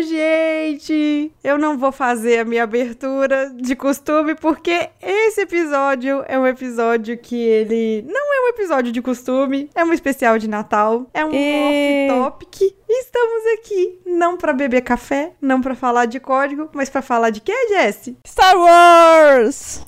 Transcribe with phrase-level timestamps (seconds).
[0.00, 1.30] gente!
[1.44, 7.18] Eu não vou fazer a minha abertura de costume porque esse episódio é um episódio
[7.18, 11.30] que ele não é um episódio de costume, é um especial de Natal, é um
[11.32, 12.74] E- off-topic.
[12.88, 17.40] Estamos aqui não pra beber café, não pra falar de código, mas pra falar de
[17.40, 18.16] quê, Jesse?
[18.26, 19.82] Star Wars!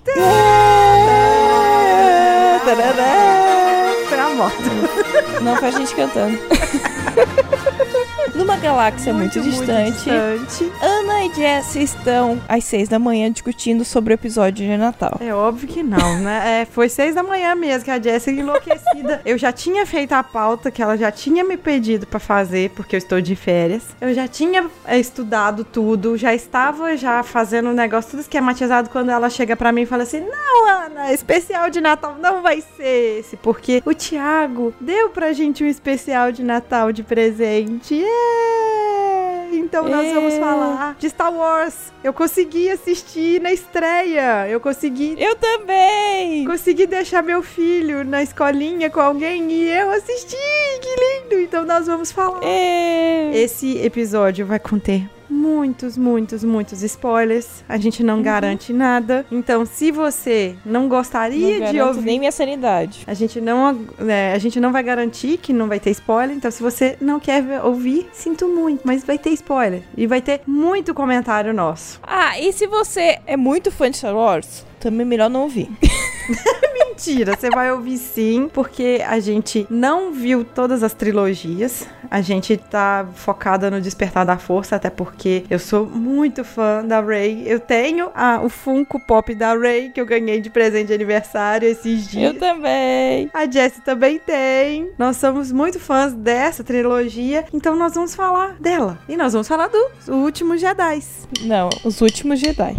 [2.65, 3.93] Tarará.
[4.09, 4.55] Foi a moto.
[5.43, 6.39] Não foi a gente cantando.
[8.65, 10.73] Galáxia muito, distante, distante.
[10.81, 15.19] Ana e Jess estão às seis da manhã discutindo sobre o episódio de Natal.
[15.21, 16.43] É óbvio que não, né?
[16.55, 19.21] É, foi seis da manhã mesmo que a Jéssica enlouquecida.
[19.25, 22.97] Eu já tinha feito a pauta que ela já tinha me pedido pra fazer, porque
[22.97, 23.83] eu estou de férias.
[24.01, 29.11] Eu já tinha é, estudado tudo, já estava já fazendo o negócio tudo esquematizado quando
[29.11, 33.19] ela chega pra mim e fala assim: Não, Ana, especial de Natal não vai ser
[33.21, 38.03] esse, porque o Thiago deu pra gente um especial de Natal de presente.
[38.03, 38.54] É!
[39.53, 40.41] Então nós vamos É.
[40.41, 41.93] falar de Star Wars.
[42.03, 44.47] Eu consegui assistir na estreia.
[44.49, 46.45] Eu consegui Eu também!
[46.45, 50.37] Consegui deixar meu filho na escolinha com alguém e eu assisti,
[50.81, 50.95] que
[51.31, 51.41] lindo!
[51.43, 52.41] Então nós vamos falar.
[52.43, 53.31] É.
[53.35, 57.65] Esse episódio vai conter muitos, muitos, muitos spoilers.
[57.69, 59.27] A gente não garante nada.
[59.31, 62.03] Então, se você não Não gostaria de garanto ouvir.
[62.07, 63.03] nem minha sanidade.
[63.07, 66.37] A gente, não, é, a gente não vai garantir que não vai ter spoiler.
[66.37, 68.83] Então, se você não quer ouvir, sinto muito.
[68.85, 69.83] Mas vai ter spoiler.
[69.97, 71.99] E vai ter muito comentário nosso.
[72.03, 75.69] Ah, e se você é muito fã de Star Wars, também melhor não ouvir.
[76.95, 81.89] Mentira, você vai ouvir sim, porque a gente não viu todas as trilogias.
[82.09, 87.01] A gente tá focada no Despertar da Força, até porque eu sou muito fã da
[87.01, 87.43] Rey.
[87.47, 91.67] Eu tenho a- o Funko Pop da Rey que eu ganhei de presente de aniversário
[91.69, 92.33] esses dias.
[92.33, 93.29] Eu também.
[93.35, 94.91] A Jessie também tem.
[94.97, 98.99] Nós somos muito fãs dessa trilogia, então nós vamos falar dela.
[99.09, 101.03] E nós vamos falar do Último Jedi.
[101.43, 102.77] Não, os últimos Jedi.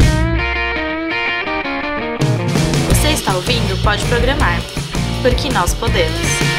[3.15, 4.61] Está ouvindo Pode Programar,
[5.23, 6.54] porque nós podemos.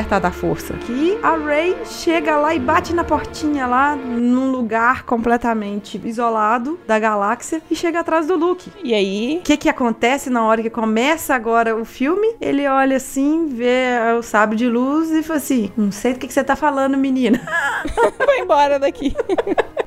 [0.00, 0.72] Despertar da Força.
[0.86, 6.98] Que a Rey chega lá e bate na portinha lá, num lugar completamente isolado da
[6.98, 8.72] galáxia, e chega atrás do Luke.
[8.82, 12.34] E aí, O que que acontece na hora que começa agora o filme?
[12.40, 16.26] Ele olha assim, vê o sábio de luz e fala assim: Não sei do que,
[16.26, 17.38] que você tá falando, menina.
[18.26, 19.14] vai embora daqui.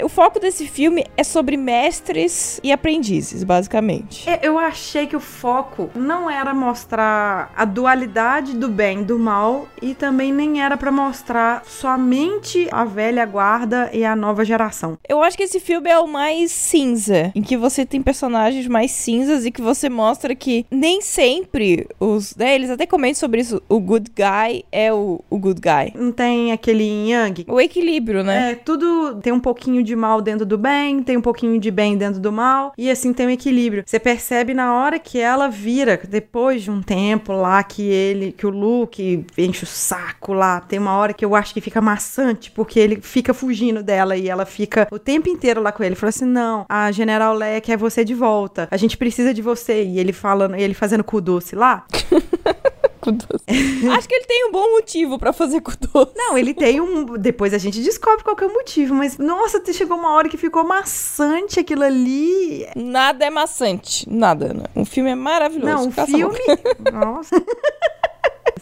[0.03, 4.29] o foco desse filme é sobre mestres e aprendizes, basicamente.
[4.29, 9.17] É, Eu achei que o foco não era mostrar a dualidade do bem e do
[9.17, 14.97] mal e também nem era pra mostrar somente a velha guarda e a nova geração.
[15.07, 18.91] Eu acho que esse filme é o mais cinza, em que você tem personagens mais
[18.91, 22.35] cinzas e que você mostra que nem sempre os.
[22.35, 23.61] Né, eles até comentam sobre isso.
[23.69, 25.93] O good guy é o, o good guy.
[25.95, 27.45] Não tem aquele yang.
[27.47, 28.51] O equilíbrio, né?
[28.51, 31.97] É, tudo tem um pouquinho de mal dentro do bem, tem um pouquinho de bem
[31.97, 33.83] dentro do mal, e assim tem um equilíbrio.
[33.85, 38.45] Você percebe na hora que ela vira, depois de um tempo lá que ele, que
[38.45, 42.51] o Luke enche o saco lá, tem uma hora que eu acho que fica maçante,
[42.51, 45.95] porque ele fica fugindo dela e ela fica o tempo inteiro lá com ele.
[45.95, 49.83] Fala assim: não, a General Leia quer você de volta, a gente precisa de você.
[49.83, 51.85] E ele falando, ele fazendo cu doce lá.
[53.97, 56.13] Acho que ele tem um bom motivo pra fazer com doce.
[56.15, 57.17] Não, ele tem um.
[57.17, 60.37] Depois a gente descobre qual que é o motivo, mas nossa, chegou uma hora que
[60.37, 62.65] ficou maçante aquilo ali.
[62.75, 64.09] Nada é maçante.
[64.09, 64.63] Nada, né?
[64.75, 65.83] O filme é maravilhoso.
[65.83, 66.39] Não, essa filme.
[66.91, 67.35] Nossa.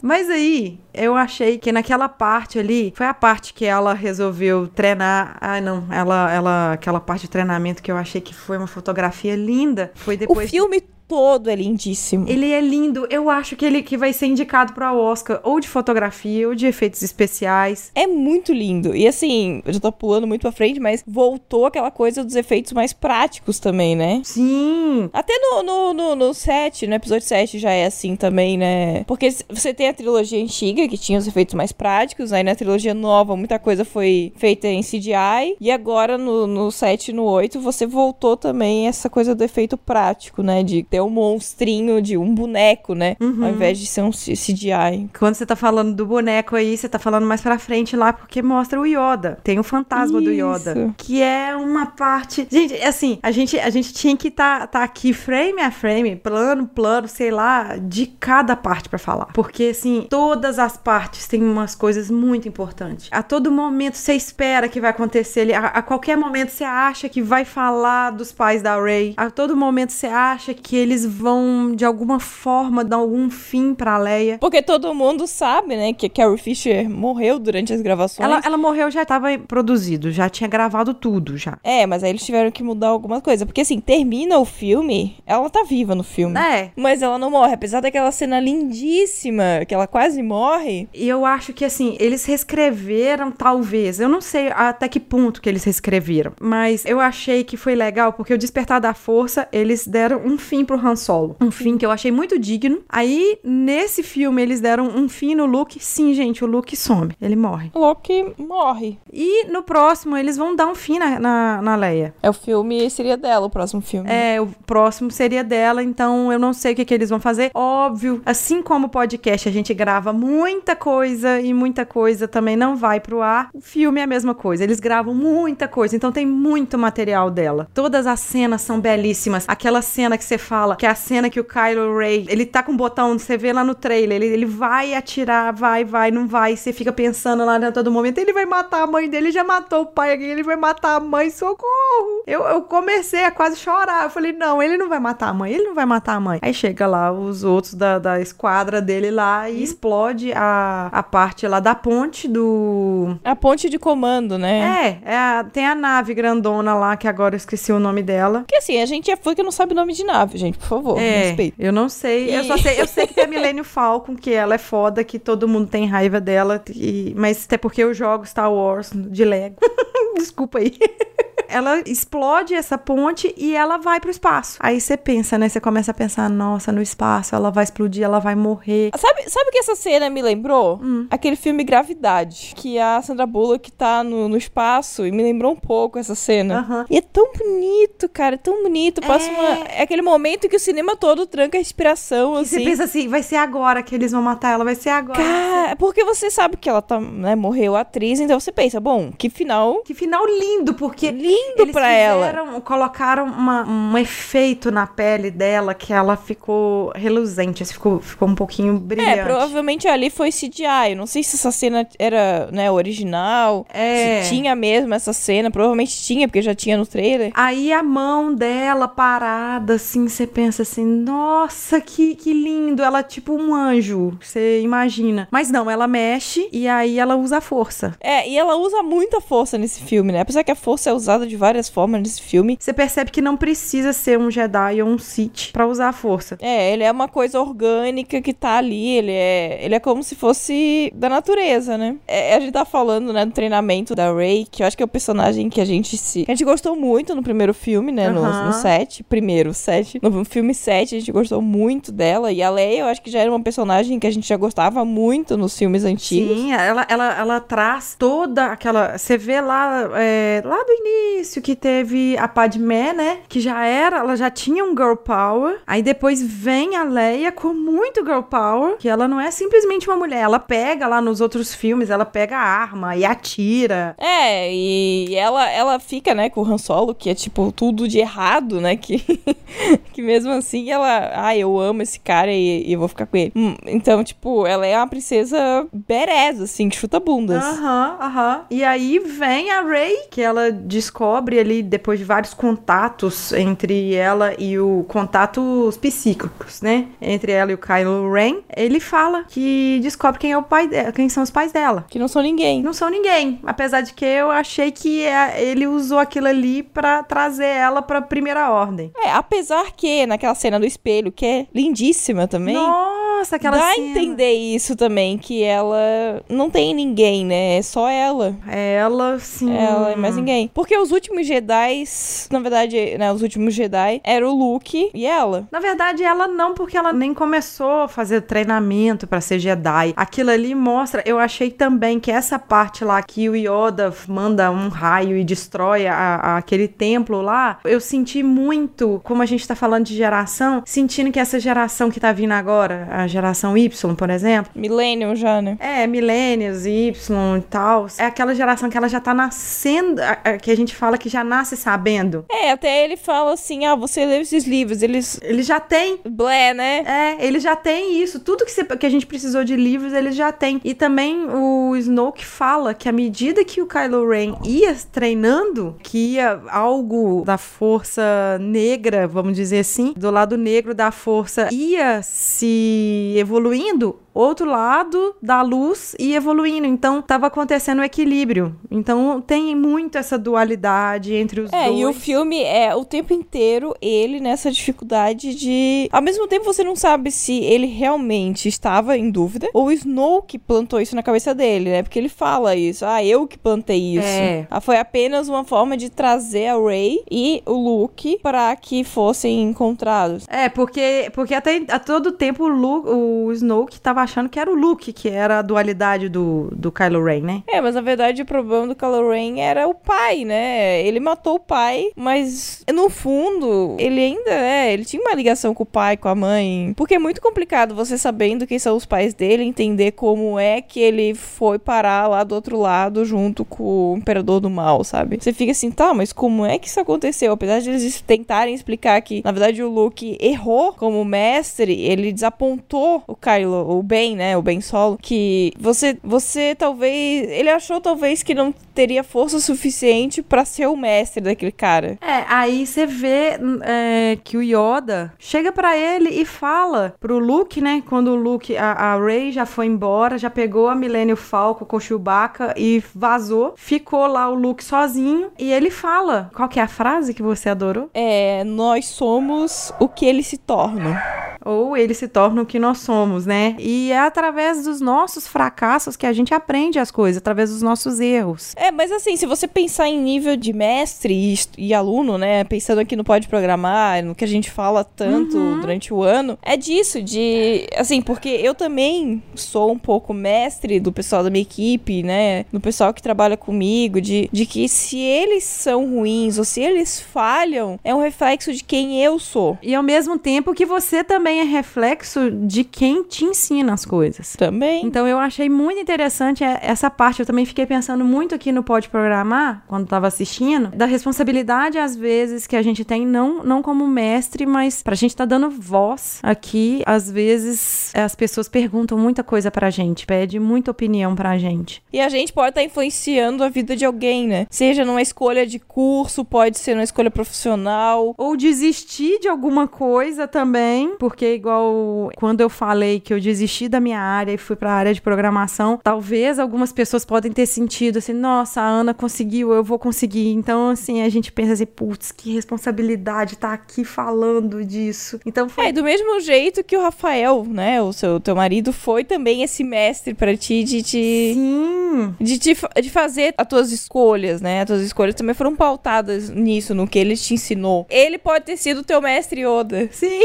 [0.02, 5.38] Mas aí, eu achei que naquela parte ali, foi a parte que ela resolveu treinar.
[5.40, 9.36] Ai, não, ela, ela, aquela parte de treinamento que eu achei que foi uma fotografia
[9.36, 9.92] linda.
[9.96, 10.50] Foi O depois.
[10.50, 12.26] filme todo é lindíssimo.
[12.26, 13.06] Ele é lindo.
[13.10, 16.66] Eu acho que ele que vai ser indicado para Oscar ou de fotografia ou de
[16.66, 17.92] efeitos especiais.
[17.94, 18.96] É muito lindo.
[18.96, 22.72] E assim, eu já tô pulando muito pra frente, mas voltou aquela coisa dos efeitos
[22.72, 24.22] mais práticos também, né?
[24.24, 25.10] Sim.
[25.12, 29.04] Até no, no, no, no 7, no episódio 7 já é assim também, né?
[29.04, 32.94] Porque você tem a trilogia antiga, que tinha os efeitos mais práticos, aí na trilogia
[32.94, 37.60] nova muita coisa foi feita em CGI, e agora no, no 7 e no 8
[37.60, 40.64] você voltou também essa coisa do efeito prático, né?
[40.64, 43.16] De ter é um monstrinho de um boneco, né?
[43.20, 43.44] Uhum.
[43.44, 45.10] Ao invés de ser um CGI.
[45.18, 48.42] Quando você tá falando do boneco aí, você tá falando mais pra frente lá, porque
[48.42, 49.38] mostra o Yoda.
[49.44, 50.72] Tem o fantasma do Yoda.
[50.72, 50.94] Isso.
[50.98, 52.48] Que é uma parte.
[52.50, 56.68] Gente, assim, a gente, a gente tinha que tá, tá aqui frame a frame, plano,
[56.68, 59.28] plano, sei lá, de cada parte pra falar.
[59.34, 63.08] Porque, assim, todas as partes têm umas coisas muito importantes.
[63.12, 65.54] A todo momento você espera que vai acontecer ali.
[65.54, 69.14] A, a qualquer momento você acha que vai falar dos pais da Rey.
[69.18, 73.98] A todo momento você acha que eles vão, de alguma forma, dar algum fim pra
[73.98, 74.38] Leia.
[74.40, 78.28] Porque todo mundo sabe, né, que a Carrie Fisher morreu durante as gravações.
[78.28, 81.58] Ela, ela morreu, já tava produzido, já tinha gravado tudo já.
[81.64, 83.46] É, mas aí eles tiveram que mudar alguma coisa.
[83.46, 86.38] Porque assim, termina o filme, ela tá viva no filme.
[86.38, 86.72] É.
[86.76, 87.54] Mas ela não morre.
[87.54, 90.90] Apesar daquela cena lindíssima, que ela quase morre.
[90.94, 94.00] E eu acho que assim, eles reescreveram, talvez.
[94.00, 96.34] Eu não sei até que ponto que eles reescreveram.
[96.42, 100.66] Mas eu achei que foi legal, porque o Despertar da Força, eles deram um fim
[100.72, 101.36] pro Han Solo.
[101.42, 102.80] Um fim que eu achei muito digno.
[102.88, 105.84] Aí, nesse filme, eles deram um fim no Luke.
[105.84, 107.14] Sim, gente, o Luke some.
[107.22, 107.72] Ele morre.
[107.76, 108.98] Loki morre.
[109.12, 112.14] E no próximo, eles vão dar um fim na, na, na Leia.
[112.24, 114.10] É o filme, seria dela o próximo filme.
[114.10, 117.52] É, o próximo seria dela, então eu não sei o que, que eles vão fazer.
[117.54, 122.76] Óbvio, assim como o podcast a gente grava muita coisa e muita coisa também não
[122.76, 124.64] vai pro ar, o filme é a mesma coisa.
[124.64, 127.68] Eles gravam muita coisa, então tem muito material dela.
[127.74, 129.46] Todas as cenas são belíssimas.
[129.48, 132.62] Aquela cena que você fala, que é a cena que o Kylo Ray, ele tá
[132.64, 136.28] com o botão, você vê lá no trailer, ele, ele vai atirar, vai, vai, não
[136.28, 136.56] vai.
[136.56, 139.82] Você fica pensando lá a todo momento, ele vai matar a mãe dele, já matou
[139.82, 142.24] o pai aqui, ele vai matar a mãe, socorro!
[142.28, 144.04] Eu, eu comecei a quase chorar.
[144.06, 146.40] Eu falei, não, ele não vai matar a mãe, ele não vai matar a mãe.
[146.42, 151.48] Aí chega lá os outros da, da esquadra dele lá e explode a, a parte
[151.48, 153.18] lá da ponte do.
[153.24, 155.00] A ponte de comando, né?
[155.06, 158.40] É, é a- tem a nave grandona lá, que agora eu esqueci o nome dela.
[158.42, 160.68] Porque assim, a gente é fã que não sabe o nome de nave, gente, por
[160.68, 161.56] favor, É, respeito.
[161.60, 162.36] eu não sei.
[162.36, 165.04] Eu E- só sei, eu sei que tem a Millennium Falcon, que ela é foda,
[165.04, 166.62] que todo mundo tem raiva dela.
[166.74, 169.58] e- mas até porque eu jogo Star Wars de Lego.
[170.18, 170.74] Desculpa aí.
[171.54, 174.58] Ela explode essa ponte e ela vai pro espaço.
[174.62, 175.50] Aí você pensa, né?
[175.50, 178.90] Você começa a pensar, nossa, no espaço, ela vai explodir, ela vai morrer.
[178.98, 180.80] Sabe, sabe o que essa cena me lembrou?
[180.82, 181.08] Hum.
[181.12, 185.56] Aquele filme Gravidade, que a Sandra Bullock tá no, no espaço e me lembrou um
[185.58, 186.60] pouco essa cena.
[186.60, 186.86] Aham.
[186.90, 189.02] E é tão bonito, cara, é tão bonito.
[189.02, 189.34] Passa É.
[189.34, 189.50] uma.
[189.68, 192.66] É aquele momento que o cinema todo tranca a respiração, E você assim.
[192.66, 195.18] pensa assim, vai ser agora que eles vão matar ela, vai ser agora.
[195.22, 199.12] Cara, porque você sabe que ela tá, né, morreu a atriz, então você pensa, bom,
[199.18, 202.20] que final Que final lindo, porque lindo Eles pra ela.
[202.28, 208.28] fizeram, colocaram uma- um efeito na pele dela que ela ficou reluzente, assim, ficou, ficou
[208.28, 209.20] um pouquinho brilhante.
[209.20, 210.92] É, provavelmente ali foi CGI.
[210.92, 213.66] Eu não sei se essa cena era, né, original.
[213.74, 214.22] É.
[214.24, 215.50] Se tinha mesmo essa cena.
[215.52, 217.32] Provavelmente tinha, porque já tinha no trailer.
[217.34, 222.82] Aí a mão dela parada, assim, você pensa assim, nossa, que, que lindo.
[222.82, 225.28] Ela é tipo um anjo, você imagina.
[225.30, 227.96] Mas não, ela mexe e aí ela usa a força.
[228.00, 230.22] É, e ela usa muita força nesse filme, né?
[230.22, 232.58] Apesar que a força é usada de várias formas nesse filme.
[232.60, 236.38] Você percebe que não precisa ser um Jedi ou um Sith pra usar a força.
[236.42, 240.16] É, ele é uma coisa orgânica que tá ali, ele é, ele é como se
[240.16, 241.98] fosse da natureza, né?
[242.08, 244.86] É, a gente tá falando, né, do treinamento da Rey, que eu acho que é
[244.86, 246.26] o personagem que a gente se...
[246.28, 248.48] A gente gostou muito no primeiro filme, né, no, Aham.
[248.48, 250.00] no 7, primeiro 7.
[250.02, 253.20] No filme 7 a gente gostou muito dela, e a Leia eu acho que já
[253.20, 256.38] era uma personagem que a gente já gostava muito nos filmes antigos.
[256.38, 258.98] Sim, ela, ela, ela traz toda aquela.
[258.98, 263.20] Você vê lá, é, lá do início que teve a Padmé, né?
[263.28, 265.60] Que já era, ela já tinha um girl power.
[265.66, 269.98] Aí depois vem a Leia com muito girl power, que ela não é simplesmente uma
[269.98, 270.22] mulher.
[270.22, 273.96] Ela pega lá nos outros filmes, ela pega a arma e atira.
[273.98, 278.00] É, e ela, ela fica, né, com o Han Solo, que é, tipo, tudo de
[278.00, 279.00] errado, né, que,
[279.94, 283.18] que mesmo assim ela, ai, eu amo esse cara e, e eu vou ficar com
[283.18, 283.32] ele.
[283.36, 287.44] Hum, então, tipo, ela é uma princesa badass, assim, que chuta bundas.
[287.44, 288.42] Aham, aham.
[288.50, 294.34] E aí vem a Rey, que ela descobre ali, depois de vários contatos entre ela
[294.38, 294.86] e o.
[294.88, 296.88] contatos psíquicos, né?
[297.02, 298.38] Entre ela e o Kylo Ren.
[298.56, 301.86] Ele fala que descobre quem é o pai dela, quem são os pais dela.
[301.90, 302.62] Que não são ninguém.
[302.62, 303.40] Não são ninguém.
[303.44, 308.02] Apesar de que eu achei que é- ele usou aquilo ali pra trazer ela pra
[308.02, 308.92] primeira ordem.
[308.98, 312.56] É, apesar que naquela cena do espelho, que é lindíssima também.
[312.56, 313.36] Nossa!
[313.36, 313.88] Aquela Dá a cena.
[313.88, 317.58] entender isso também, que ela não tem ninguém, né?
[317.58, 318.36] É só ela.
[318.48, 319.56] Ela, sim.
[319.56, 320.50] Ela e mais ninguém.
[320.52, 321.84] Porque os últimos Jedi,
[322.32, 325.48] na verdade, né, os últimos Jedi era o Luke e ela.
[325.52, 329.94] Na verdade, ela não, porque ela nem começou a fazer treinamento pra ser Jedi.
[329.96, 331.04] Aquilo ali mostra.
[331.06, 335.86] Eu achei também que essa parte lá que o Yoda manda um raio e destrói
[335.86, 340.64] a, a- aquele templo lá, eu senti muito, como a gente tá falando de geração,
[340.66, 345.42] sentindo que essa geração que tá vindo agora, a geração Y, por exemplo, Millennium já,
[345.42, 345.58] né?
[345.60, 346.92] é, milênios, Y
[347.38, 347.88] e tal.
[347.98, 350.02] É aquela geração que ela já tá nascendo,
[350.42, 352.26] que a gente fala que já nasce sabendo.
[352.30, 355.20] É, até ele fala assim: ah, você lê esses livros, eles.
[355.24, 356.84] Ele já tem Blé, né?
[356.86, 358.20] É, ele já tem isso.
[358.20, 360.60] Tudo que, você- que a gente precisou de livros, ele já tem.
[360.64, 366.14] E também o Snoke fala que à medida que o Kylo Ren ia treinando, que
[366.14, 373.14] ia algo da força negra, vamos dizer assim, do lado negro da força, ia se
[373.18, 376.68] evoluindo, outro lado da luz ia evoluindo.
[376.68, 378.56] Então tava acontecendo o equilíbrio.
[378.70, 381.80] Então tem muito essa dualidade entre os É, dois.
[381.80, 385.90] e o filme é o tempo inteiro ele nessa dificuldade de.
[385.92, 390.22] Ao mesmo tempo, você não sabe se ele realmente estava em dúvida ou o Snow
[390.22, 391.84] que plantou isso na cabeça dele, né?
[391.84, 392.86] Porque ele fala isso.
[392.86, 394.08] Ah, eu que plantei isso.
[394.08, 394.48] É.
[394.50, 399.42] Ah, foi apenas uma forma de trazer a Rey e o Luke para que fossem
[399.42, 400.26] encontrados.
[400.30, 404.56] É, porque, porque até a todo tempo o, Luke, o Snoke achando que era o
[404.56, 407.44] Luke, que era a dualidade do, do Kylo Ren, né?
[407.48, 410.82] É, mas na verdade o problema do Kylo Ren era o pai, né?
[410.86, 415.64] Ele matou o pai, mas no fundo, ele ainda é, ele tinha uma ligação com
[415.64, 416.74] o pai, com a mãe.
[416.76, 420.80] Porque é muito complicado você sabendo quem são os pais dele, entender como é que
[420.80, 425.18] ele foi parar lá do outro lado junto com o Imperador do Mal, sabe?
[425.20, 427.34] Você fica assim, tá, mas como é que isso aconteceu?
[427.34, 433.04] Apesar de eles tentarem explicar que, na verdade, o Luke errou como mestre, ele desapontou
[433.08, 434.38] o Kylo, o Ben, né?
[434.38, 437.30] O Ben Solo, que você, você talvez.
[437.30, 441.98] Ele achou talvez que não teria força suficiente pra ser o mestre daquele cara.
[442.00, 447.60] É, aí você vê é, que o Yoda chega pra ele e fala pro Luke,
[447.60, 447.84] né?
[447.86, 451.76] Quando o Luke, a, a Rey já foi embora, já pegou a Millennium Falcon com
[451.76, 453.56] o Chewbacca e vazou.
[453.58, 456.32] Ficou lá o Luke sozinho e ele fala.
[456.34, 457.90] Qual que é a frase que você adorou?
[457.94, 460.96] É, nós somos o que eles se tornam.
[461.44, 463.56] Ou ele se torna o que nós somos, né?
[463.60, 468.00] E é através dos nossos fracassos que a gente aprende as coisas, através dos nossos
[468.00, 468.54] erros.
[468.56, 472.44] É, mas assim, se você pensar em nível de mestre e, e aluno, né?
[472.44, 476.56] Pensando aqui no Pode Programar, no que a gente fala tanto durante o ano, é
[476.56, 477.68] disso, de.
[477.76, 482.46] Assim, porque eu também sou um pouco mestre do pessoal da minha equipe, né?
[482.52, 487.00] Do pessoal que trabalha comigo, de, de que se eles são ruins ou se eles
[487.00, 489.58] falham, é um reflexo de quem eu sou.
[489.62, 494.36] E ao mesmo tempo que você também é reflexo de quem te ensina as coisas.
[494.36, 494.86] Também.
[494.86, 497.22] Então eu achei muito interessante é, essa parte.
[497.22, 501.96] Eu também fiquei pensando muito aqui no Pode Programar, quando tava assistindo, da responsabilidade, às
[501.96, 506.20] vezes, que a gente tem, não, não como mestre, mas pra gente tá dando voz
[506.24, 506.82] aqui.
[506.86, 511.84] Às vezes as pessoas perguntam muita coisa pra gente, pede muita opinião pra gente.
[511.92, 514.48] E a gente pode estar influenciando a vida de alguém, né?
[514.50, 518.14] Seja numa escolha de curso, pode ser numa escolha profissional.
[518.18, 523.80] Ou desistir de alguma coisa também, porque igual quando eu falei que eu desisti da
[523.80, 528.14] minha área e fui pra área de programação, talvez algumas pessoas podem ter sentido assim,
[528.14, 530.30] nossa, a Ana conseguiu, eu vou conseguir.
[530.32, 535.20] Então, assim, a gente pensa assim, putz, que responsabilidade tá aqui falando disso.
[535.26, 539.04] Então foi É, do mesmo jeito que o Rafael, né, o seu teu marido, foi
[539.04, 541.34] também esse mestre pra ti de te.
[541.34, 542.16] Sim.
[542.20, 544.62] De, te, de fazer as tuas escolhas, né?
[544.62, 547.86] As tuas escolhas também foram pautadas nisso, no que ele te ensinou.
[547.90, 549.90] Ele pode ter sido teu mestre Yoda.
[549.92, 550.22] Sim.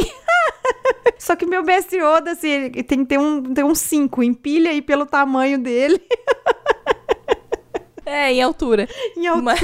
[1.19, 4.71] Só que meu mestre Yoda, assim, tem que ter um 5, ter um cinco, empilha
[4.71, 6.01] aí pelo tamanho dele
[8.05, 8.89] É, em altura.
[9.17, 9.43] em altura.
[9.43, 9.61] Mas,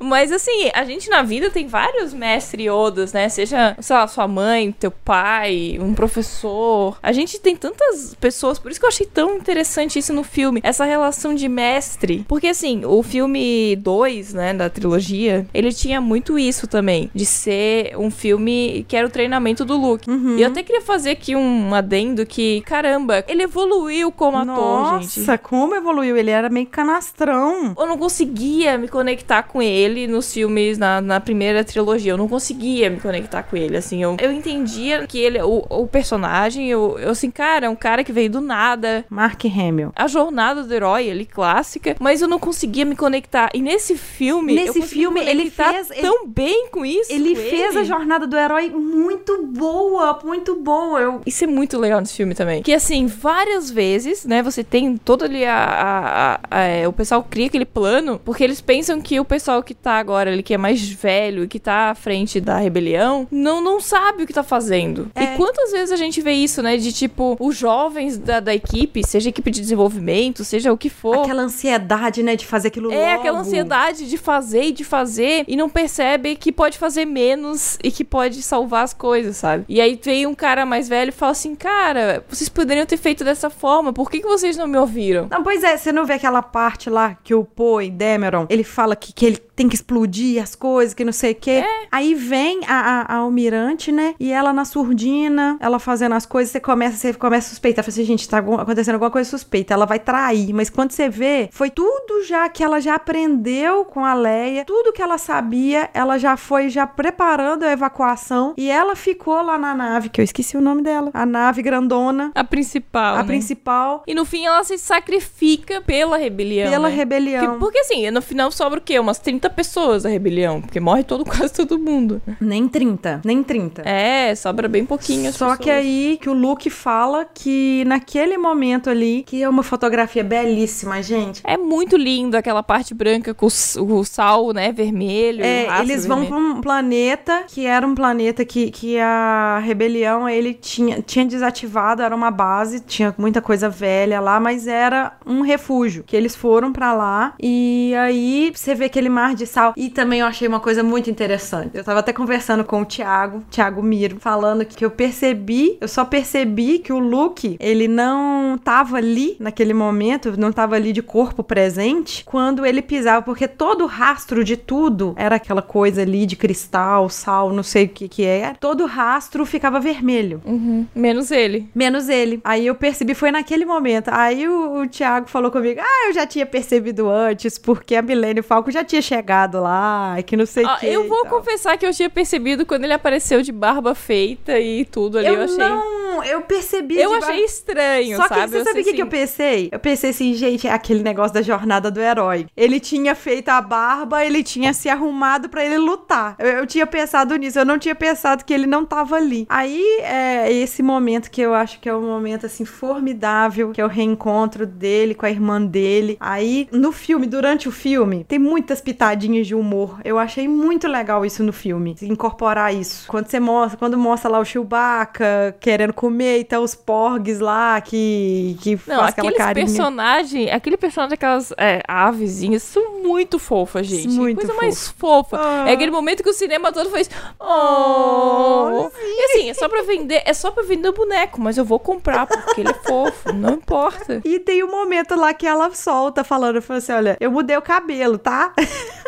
[0.00, 3.28] mas, assim, a gente na vida tem vários mestre Yodas, né?
[3.28, 6.98] Seja, sei lá, sua mãe, teu pai, um professor.
[7.02, 10.60] A gente tem tantas pessoas, por isso que eu achei tão interessante isso no filme,
[10.62, 12.24] essa relação de mestre.
[12.28, 17.96] Porque, assim, o filme 2, né, da trilogia, ele tinha muito isso também, de ser
[17.96, 20.08] um filme que era o treinamento do Luke.
[20.36, 25.20] E eu até queria fazer aqui um adendo que, caramba, ele evoluiu como ator, gente.
[25.20, 26.16] Nossa, como evoluiu.
[26.16, 27.74] Ele era meio canastrão.
[27.78, 29.87] Eu não conseguia me conectar com ele.
[29.88, 32.12] Ele nos filmes, na, na primeira trilogia.
[32.12, 34.02] Eu não conseguia me conectar com ele, assim.
[34.02, 38.04] Eu, eu entendia que ele, o, o personagem, eu, eu, assim, cara, é um cara
[38.04, 39.04] que veio do nada.
[39.10, 39.92] Mark Hamill.
[39.96, 41.96] A jornada do herói, ali, clássica.
[41.98, 43.50] Mas eu não conseguia me conectar.
[43.54, 44.54] E nesse filme.
[44.54, 47.12] Nesse filme, me ele fez- ele- tão bem com isso.
[47.12, 47.78] Ele com fez ele.
[47.78, 51.00] a jornada do herói muito boa, muito boa.
[51.00, 52.62] Eu Isso é muito legal nesse filme também.
[52.62, 56.92] Que assim, várias vezes, né, você tem todo ali a, a- a- a- é, o
[56.92, 60.54] pessoal cria aquele plano, porque eles pensam que o pessoal que tá agora ali, que
[60.54, 64.32] é mais velho e que tá à frente da rebelião, não, não sabe o que
[64.32, 65.10] tá fazendo.
[65.14, 65.24] É.
[65.24, 69.06] E quantas vezes a gente vê isso, né, de tipo, os jovens da, da equipe,
[69.06, 71.18] seja equipe de desenvolvimento, seja o que for.
[71.18, 73.20] aquela ansiedade, né, de fazer aquilo É logo.
[73.20, 77.90] aquela ansiedade de fazer e de fazer e não percebe que pode fazer menos e
[77.90, 79.64] que pode salvar as coisas, sabe?
[79.68, 83.24] E aí vem um cara mais velho e fala assim: Cara, vocês poderiam ter feito
[83.24, 85.28] dessa forma, por que, que vocês não me ouviram?
[85.30, 88.96] Não, pois é, você não vê aquela parte lá que o Poe Dameron, ele fala
[88.96, 91.64] que, que ele tem que explodir as coisas, que não sei o quê.
[91.90, 94.14] Aí vem a, a, a almirante, né?
[94.18, 97.84] E ela na surdina, ela fazendo as coisas, você começa, você começa a suspeitar.
[97.84, 99.74] Fala assim, gente, tá acontecendo alguma coisa suspeita.
[99.74, 100.52] Ela vai trair.
[100.52, 104.92] Mas quando você vê, foi tudo já que ela já aprendeu com a Leia, tudo
[104.92, 108.54] que ela sabia, ela já foi já preparando a evacuação.
[108.56, 111.10] E ela ficou lá na nave, que eu esqueci o nome dela.
[111.14, 113.14] A nave grandona, A principal.
[113.16, 113.24] a né?
[113.24, 116.70] principal, E no fim ela se sacrifica pela rebelião.
[116.70, 116.94] pela né?
[116.94, 117.44] rebelião.
[117.46, 118.98] Porque, porque assim, no final sobra o quê?
[118.98, 120.60] Umas 30 pessoas da rebelião.
[120.60, 122.22] Porque morre todo, quase todo mundo.
[122.40, 123.82] Nem 30, nem 30.
[123.82, 125.32] É, sobra bem pouquinho.
[125.32, 125.76] Só que pessoas.
[125.78, 131.42] aí que o Luke fala que naquele momento ali, que é uma fotografia belíssima, gente.
[131.44, 135.44] É muito lindo aquela parte branca com o sal, né, vermelho.
[135.44, 136.44] É, eles vão vermelho.
[136.44, 142.02] pra um planeta que era um planeta que, que a rebelião ele tinha, tinha desativado,
[142.02, 146.04] era uma base, tinha muita coisa velha lá, mas era um refúgio.
[146.06, 149.72] Que eles foram pra lá e aí você vê aquele mar de sal.
[149.76, 151.76] E também eu achei uma coisa muito interessante.
[151.76, 156.04] Eu tava até conversando com o Thiago, Thiago Miro, falando que eu percebi, eu só
[156.04, 161.42] percebi que o Luke, ele não tava ali naquele momento, não tava ali de corpo
[161.42, 166.36] presente quando ele pisava, porque todo o rastro de tudo era aquela coisa ali de
[166.36, 168.54] cristal, sal, não sei o que que é.
[168.60, 170.42] Todo o rastro ficava vermelho.
[170.44, 170.86] Uhum.
[170.94, 171.68] Menos ele.
[171.74, 172.40] Menos ele.
[172.44, 174.08] Aí eu percebi, foi naquele momento.
[174.08, 178.42] Aí o, o Thiago falou comigo: Ah, eu já tinha percebido antes, porque a Milênio
[178.42, 179.27] Falco já tinha chegado
[179.60, 180.86] lá, que não sei o Ó, que.
[180.86, 185.18] eu vou confessar que eu tinha percebido quando ele apareceu de barba feita e tudo
[185.18, 185.26] ali.
[185.28, 185.56] Eu, Eu, achei.
[185.58, 186.98] não, eu percebi.
[186.98, 188.50] eu achei estranho, Só que sabe?
[188.50, 189.68] você Eu sabe o que, que eu assim, pensei?
[189.72, 192.46] Eu pensei assim, gente, é aquele negócio da jornada do herói.
[192.56, 196.34] Ele tinha feito a barba, ele tinha se arrumado pra ele lutar.
[196.38, 199.46] Eu, eu tinha pensado nisso, eu não tinha pensado que ele não tava ali.
[199.48, 203.84] Aí é esse momento que eu acho que é um momento assim formidável, que é
[203.84, 206.16] o reencontro dele com a irmã dele.
[206.20, 209.98] Aí no filme, durante o filme, tem muitas pitadinhas de humor.
[210.04, 213.06] Eu achei muito legal isso no filme, incorporar isso.
[213.08, 217.80] Quando você mostra, quando mostra lá o Chewbacca querendo comer e tá os porgs lá
[217.80, 219.66] que que Não, faz aquela carinha.
[219.66, 224.08] personagens, aquele personagem daquelas é, avezinhas são muito fofas, gente.
[224.08, 224.64] Muito Coisa fofo.
[224.64, 225.36] mais fofa.
[225.40, 225.68] Ah.
[225.68, 227.08] É aquele momento que o cinema todo fez.
[227.40, 228.90] Oh!
[229.00, 231.78] E assim, é só pra vender, é só pra vender o boneco, mas eu vou
[231.78, 234.20] comprar porque ele é fofo, não importa.
[234.24, 237.62] E tem um momento lá que ela solta falando, fala assim, olha, eu mudei o
[237.62, 238.52] cabelo, tá?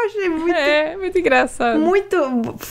[0.00, 1.80] eu achei muito É, muito engraçado.
[1.80, 2.16] muito.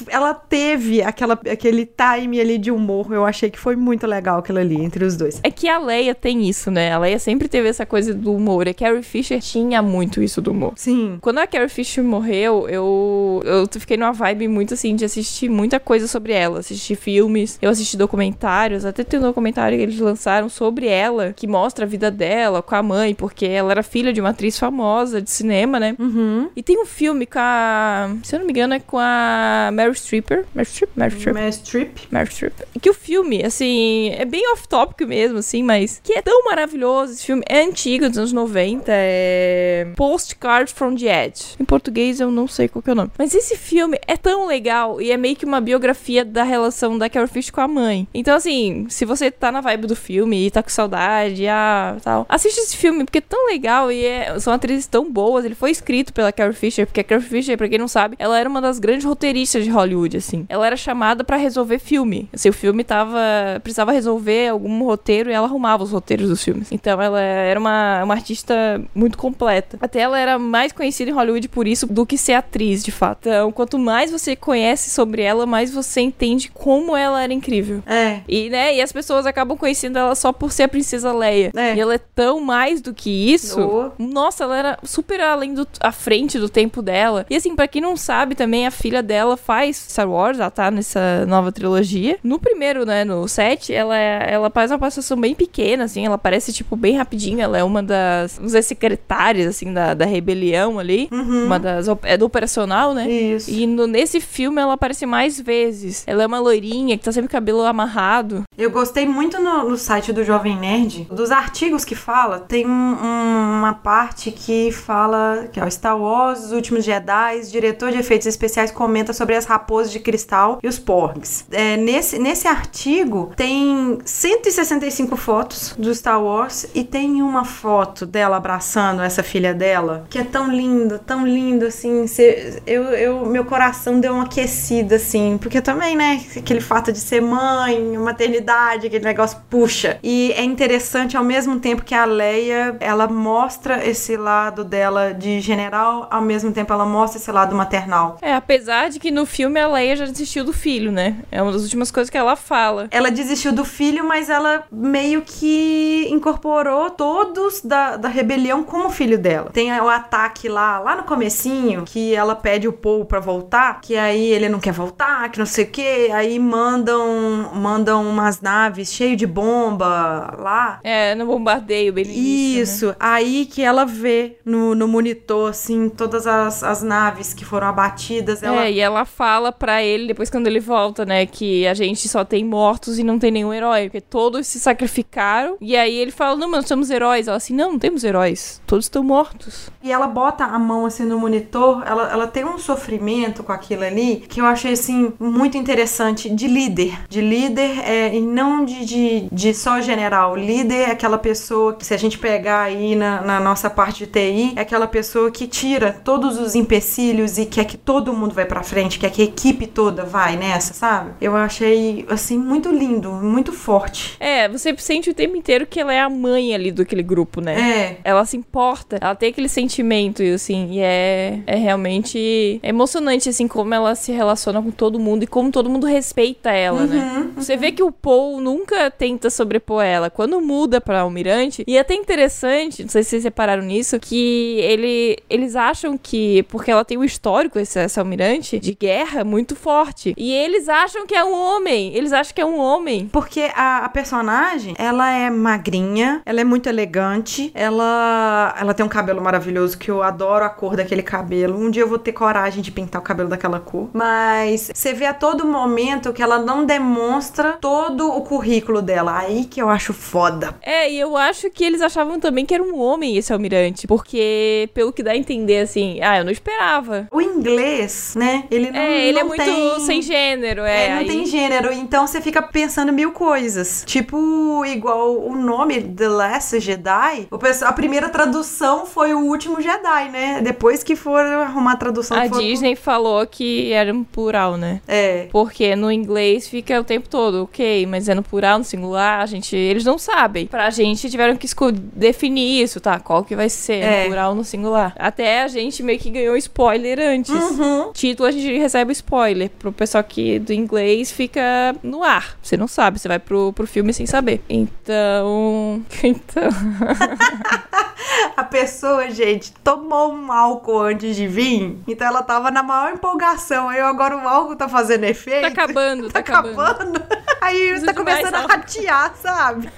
[0.08, 3.12] Ela teve aquela, aquele time ali de humor.
[3.12, 5.40] Eu achei que foi muito legal aquilo ali entre os dois.
[5.44, 6.92] É que a Leia tem isso, né?
[6.92, 8.68] A Leia sempre teve essa coisa do humor.
[8.68, 10.74] E a Carrie Fisher tinha muito isso do humor.
[10.76, 11.18] Sim.
[11.22, 15.80] Quando a Carrie Fisher morreu, eu, eu fiquei numa vibe muito assim de assistir muita
[15.80, 16.60] coisa sobre ela.
[16.60, 18.86] Assistir filmes, eu assisti documentários.
[18.86, 22.76] Até tem um documentário que eles lançaram sobre ela, que mostra a vida dela com
[22.76, 25.96] a mãe, porque ela era filha de uma atriz famosa de cinema, né?
[26.00, 26.50] Uhum.
[26.56, 28.16] E tem um filme com a.
[28.24, 30.46] Se eu não me engano, é com a Meryl Streeper.
[30.54, 30.90] Meryl Streep?
[30.96, 31.34] Meryl Streep?
[31.36, 31.98] Meryl Streep.
[32.12, 32.54] Meryl Streep.
[32.82, 37.14] Que o filme, assim, é bem off-topic mesmo, assim, mas que é tão maravilhoso.
[37.14, 41.56] Esse filme é antigo, dos anos 90, é Postcard from the Edge.
[41.60, 43.12] Em português eu não sei qual que é o nome.
[43.18, 47.10] Mas esse filme é tão legal e é meio que uma biografia da relação da
[47.10, 48.08] Carrie Fisher com a mãe.
[48.14, 52.26] Então, assim, se você tá na vibe do filme e tá com saudade, ah, tal,
[52.30, 55.46] assiste esse filme porque é tão legal e é- são atrizes tão boas.
[55.46, 58.40] Ele foi escrito pela Carrie Fisher, porque a Carrie Fisher, pra quem não sabe, ela
[58.40, 60.46] era uma das grandes roteiristas de Hollywood, assim.
[60.50, 62.30] Ela era chamada pra resolver filme.
[62.34, 63.20] Se o filme tava
[63.64, 66.72] precisava resolver algum roteiro e ela arrumava os roteiros dos filmes.
[66.72, 69.78] Então ela era uma, uma artista muito completa.
[69.82, 73.28] Até ela era mais conhecida em Hollywood por isso do que ser atriz, de fato.
[73.28, 77.84] Então, quanto mais você conhece sobre ela, mais você entende como ela era incrível.
[77.86, 78.22] É.
[78.28, 81.52] E, né, e as pessoas acabam conhecendo ela só por ser a princesa Leia.
[81.56, 81.76] É.
[81.76, 83.62] E ela é tão mais do que isso.
[83.62, 83.92] Oh.
[84.04, 86.91] Nossa, ela era super além do à frente do tempo dela.
[86.92, 87.26] Dela.
[87.30, 90.70] E assim, pra quem não sabe também, a filha dela faz Star Wars, ela tá
[90.70, 92.18] nessa nova trilogia.
[92.24, 96.16] No primeiro, né, no 7, ela, é- ela faz uma participação bem pequena, assim, ela
[96.16, 97.40] aparece, tipo, bem rapidinho.
[97.42, 101.08] Ela é uma das, vamos dizer, secretárias, assim, da, da rebelião ali.
[101.12, 103.10] Uma das, é do operacional, né?
[103.10, 103.50] Isso.
[103.50, 106.04] E no- nesse filme ela aparece mais vezes.
[106.06, 108.44] Ela é uma loirinha que tá sempre com o cabelo amarrado.
[108.58, 112.70] Eu gostei muito no, no site do Jovem Nerd, dos artigos que fala, tem um-
[112.72, 117.98] um- uma parte que fala que é o Star Wars, Os Últimos Jedi, diretor de
[117.98, 121.46] efeitos especiais comenta sobre as raposas de cristal e os porgs.
[121.52, 128.38] É, nesse, nesse artigo tem 165 fotos do Star Wars e tem uma foto dela
[128.38, 133.44] abraçando essa filha dela, que é tão lindo, tão lindo, assim, cê- eu, eu, meu
[133.44, 139.04] coração deu uma aquecida, assim, porque também, né, aquele fato de ser mãe, maternidade, aquele
[139.04, 140.00] negócio puxa.
[140.02, 145.42] E é interessante ao mesmo tempo que a Leia, ela mostra esse lado dela de
[145.42, 148.18] general, ao mesmo tempo ela mostra esse lado maternal.
[148.22, 151.18] É, apesar de que no filme a Leia já desistiu do filho, né?
[151.32, 152.88] É uma das últimas coisas que ela fala.
[152.92, 159.18] Ela desistiu do filho, mas ela meio que incorporou todos da, da rebelião como filho
[159.18, 159.50] dela.
[159.52, 163.96] Tem o ataque lá, lá no comecinho, que ela pede o Paul pra voltar, que
[163.96, 168.92] aí ele não quer voltar, que não sei o que, aí mandam mandam umas naves
[168.92, 170.80] cheias de bomba lá.
[170.84, 172.62] É, no bombardeio, início, né?
[172.62, 177.68] Isso, aí que ela vê no, no monitor, assim, todas as, as naves que foram
[177.68, 178.44] abatidas.
[178.44, 178.66] Ela...
[178.66, 182.24] É, e ela fala pra ele, depois quando ele volta, né, que a gente só
[182.24, 185.58] tem mortos e não tem nenhum herói, porque todos se sacrificaram.
[185.62, 187.28] E aí ele fala, não, mas nós somos heróis.
[187.28, 189.70] Ela assim, não, não temos heróis, todos estão mortos.
[189.84, 193.84] E ela bota a mão assim no monitor, ela, ela tem um sofrimento com aquilo
[193.84, 197.00] ali que eu achei assim muito interessante de líder.
[197.08, 200.36] De líder é, e não de, de, de só general.
[200.36, 204.08] Líder é aquela pessoa que, se a gente pegar aí na, na nossa parte de
[204.08, 208.46] TI, é aquela pessoa que tira todos os empecilhos e quer que todo mundo vai
[208.46, 211.12] pra frente, quer que a equipe toda vai nessa, sabe?
[211.22, 214.16] Eu achei assim muito lindo, muito forte.
[214.20, 217.42] É, você sente o tempo inteiro que ela é a mãe ali do aquele grupo,
[217.42, 217.60] né?
[217.60, 223.30] É, Ela se importa, ela tem aquele sentimento, e assim, e é, é realmente emocionante,
[223.30, 227.30] assim, como ela se relaciona com todo mundo e como todo mundo respeita ela, né?
[227.36, 230.10] Você vê que o Paul nunca tenta sobrepor ela.
[230.10, 234.60] Quando muda pra almirante, e é até interessante, não sei se vocês repararam nisso, que
[234.60, 239.56] ele, eles acham que, porque ela tem um histórico, esse, essa almirante, de guerra muito
[239.56, 243.10] forte, e eles acham que é um homem, eles acham que é um homem.
[243.12, 248.90] Porque a, a personagem, ela é magrinha, ela é muito elegante, ela, ela tem um
[248.90, 251.58] cabelo maravilhoso que eu adoro a cor daquele cabelo.
[251.58, 253.90] Um dia eu vou ter coragem de pintar o cabelo daquela cor.
[253.94, 259.20] Mas você vê a todo momento que ela não demonstra todo o currículo dela.
[259.20, 260.56] Aí que eu acho foda.
[260.62, 264.70] É, e eu acho que eles achavam também que era um homem esse almirante, porque
[264.74, 267.08] pelo que dá a entender, assim, ah, eu não esperava.
[267.12, 268.46] O inglês, né?
[268.50, 269.80] Ele não, é, ele é não muito tem...
[269.82, 270.86] sem gênero, é.
[270.86, 273.84] É, não aí- tem gênero, então você fica pensando mil coisas.
[273.86, 277.28] Tipo, igual o nome The Last Jedi,
[277.64, 280.42] a primeira tradução foi o último Jedi, né?
[280.42, 284.82] Depois que foram arrumar a tradução A Disney falou que era um plural, né?
[284.88, 285.28] É.
[285.32, 289.26] Porque no inglês fica o tempo todo, ok, mas é no plural, no singular, a
[289.26, 290.46] gente, eles não sabem.
[290.48, 291.48] Pra gente tiveram que
[291.94, 293.00] definir isso, tá?
[293.00, 294.00] Qual que vai ser, É.
[294.04, 294.94] no plural ou no singular.
[294.98, 297.34] Até a gente meio que ganhou spoiler antes.
[297.34, 297.92] Uhum.
[297.94, 299.50] Título a gente recebe spoiler.
[299.58, 301.42] Pro pessoal que do inglês fica
[301.82, 302.38] no ar.
[302.42, 304.42] Você não sabe, você vai pro, pro filme sem saber.
[304.50, 305.84] Então.
[306.04, 306.50] Então.
[308.36, 313.70] A pessoa, gente, tomou um álcool antes de vir, então ela tava na maior empolgação.
[313.70, 315.42] Aí agora o álcool tá fazendo efeito.
[315.42, 316.62] Tá acabando, Tá tá, acabando.
[316.62, 317.04] acabando.
[317.40, 319.70] Aí Preciso tá começando a ratear, sabe?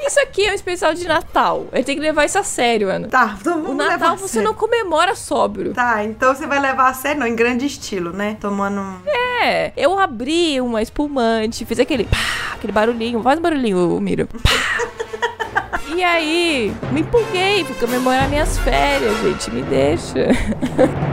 [0.00, 1.66] Isso aqui é um especial de Natal.
[1.72, 3.08] A gente tem que levar isso a sério, Ana.
[3.08, 4.48] Tá, então O vamos levar Natal você sério.
[4.48, 5.74] não comemora sóbrio.
[5.74, 8.36] Tá, então você vai levar a sério, não, em grande estilo, né?
[8.40, 8.80] Tomando.
[9.06, 12.16] É, eu abri uma espumante, fiz aquele pá,
[12.54, 13.22] aquele barulhinho.
[13.22, 14.26] Faz um barulhinho, Miro.
[14.26, 14.38] Pá.
[15.96, 19.50] E aí, me empolguei, fui comemorar minhas férias, gente.
[19.50, 20.28] Me deixa.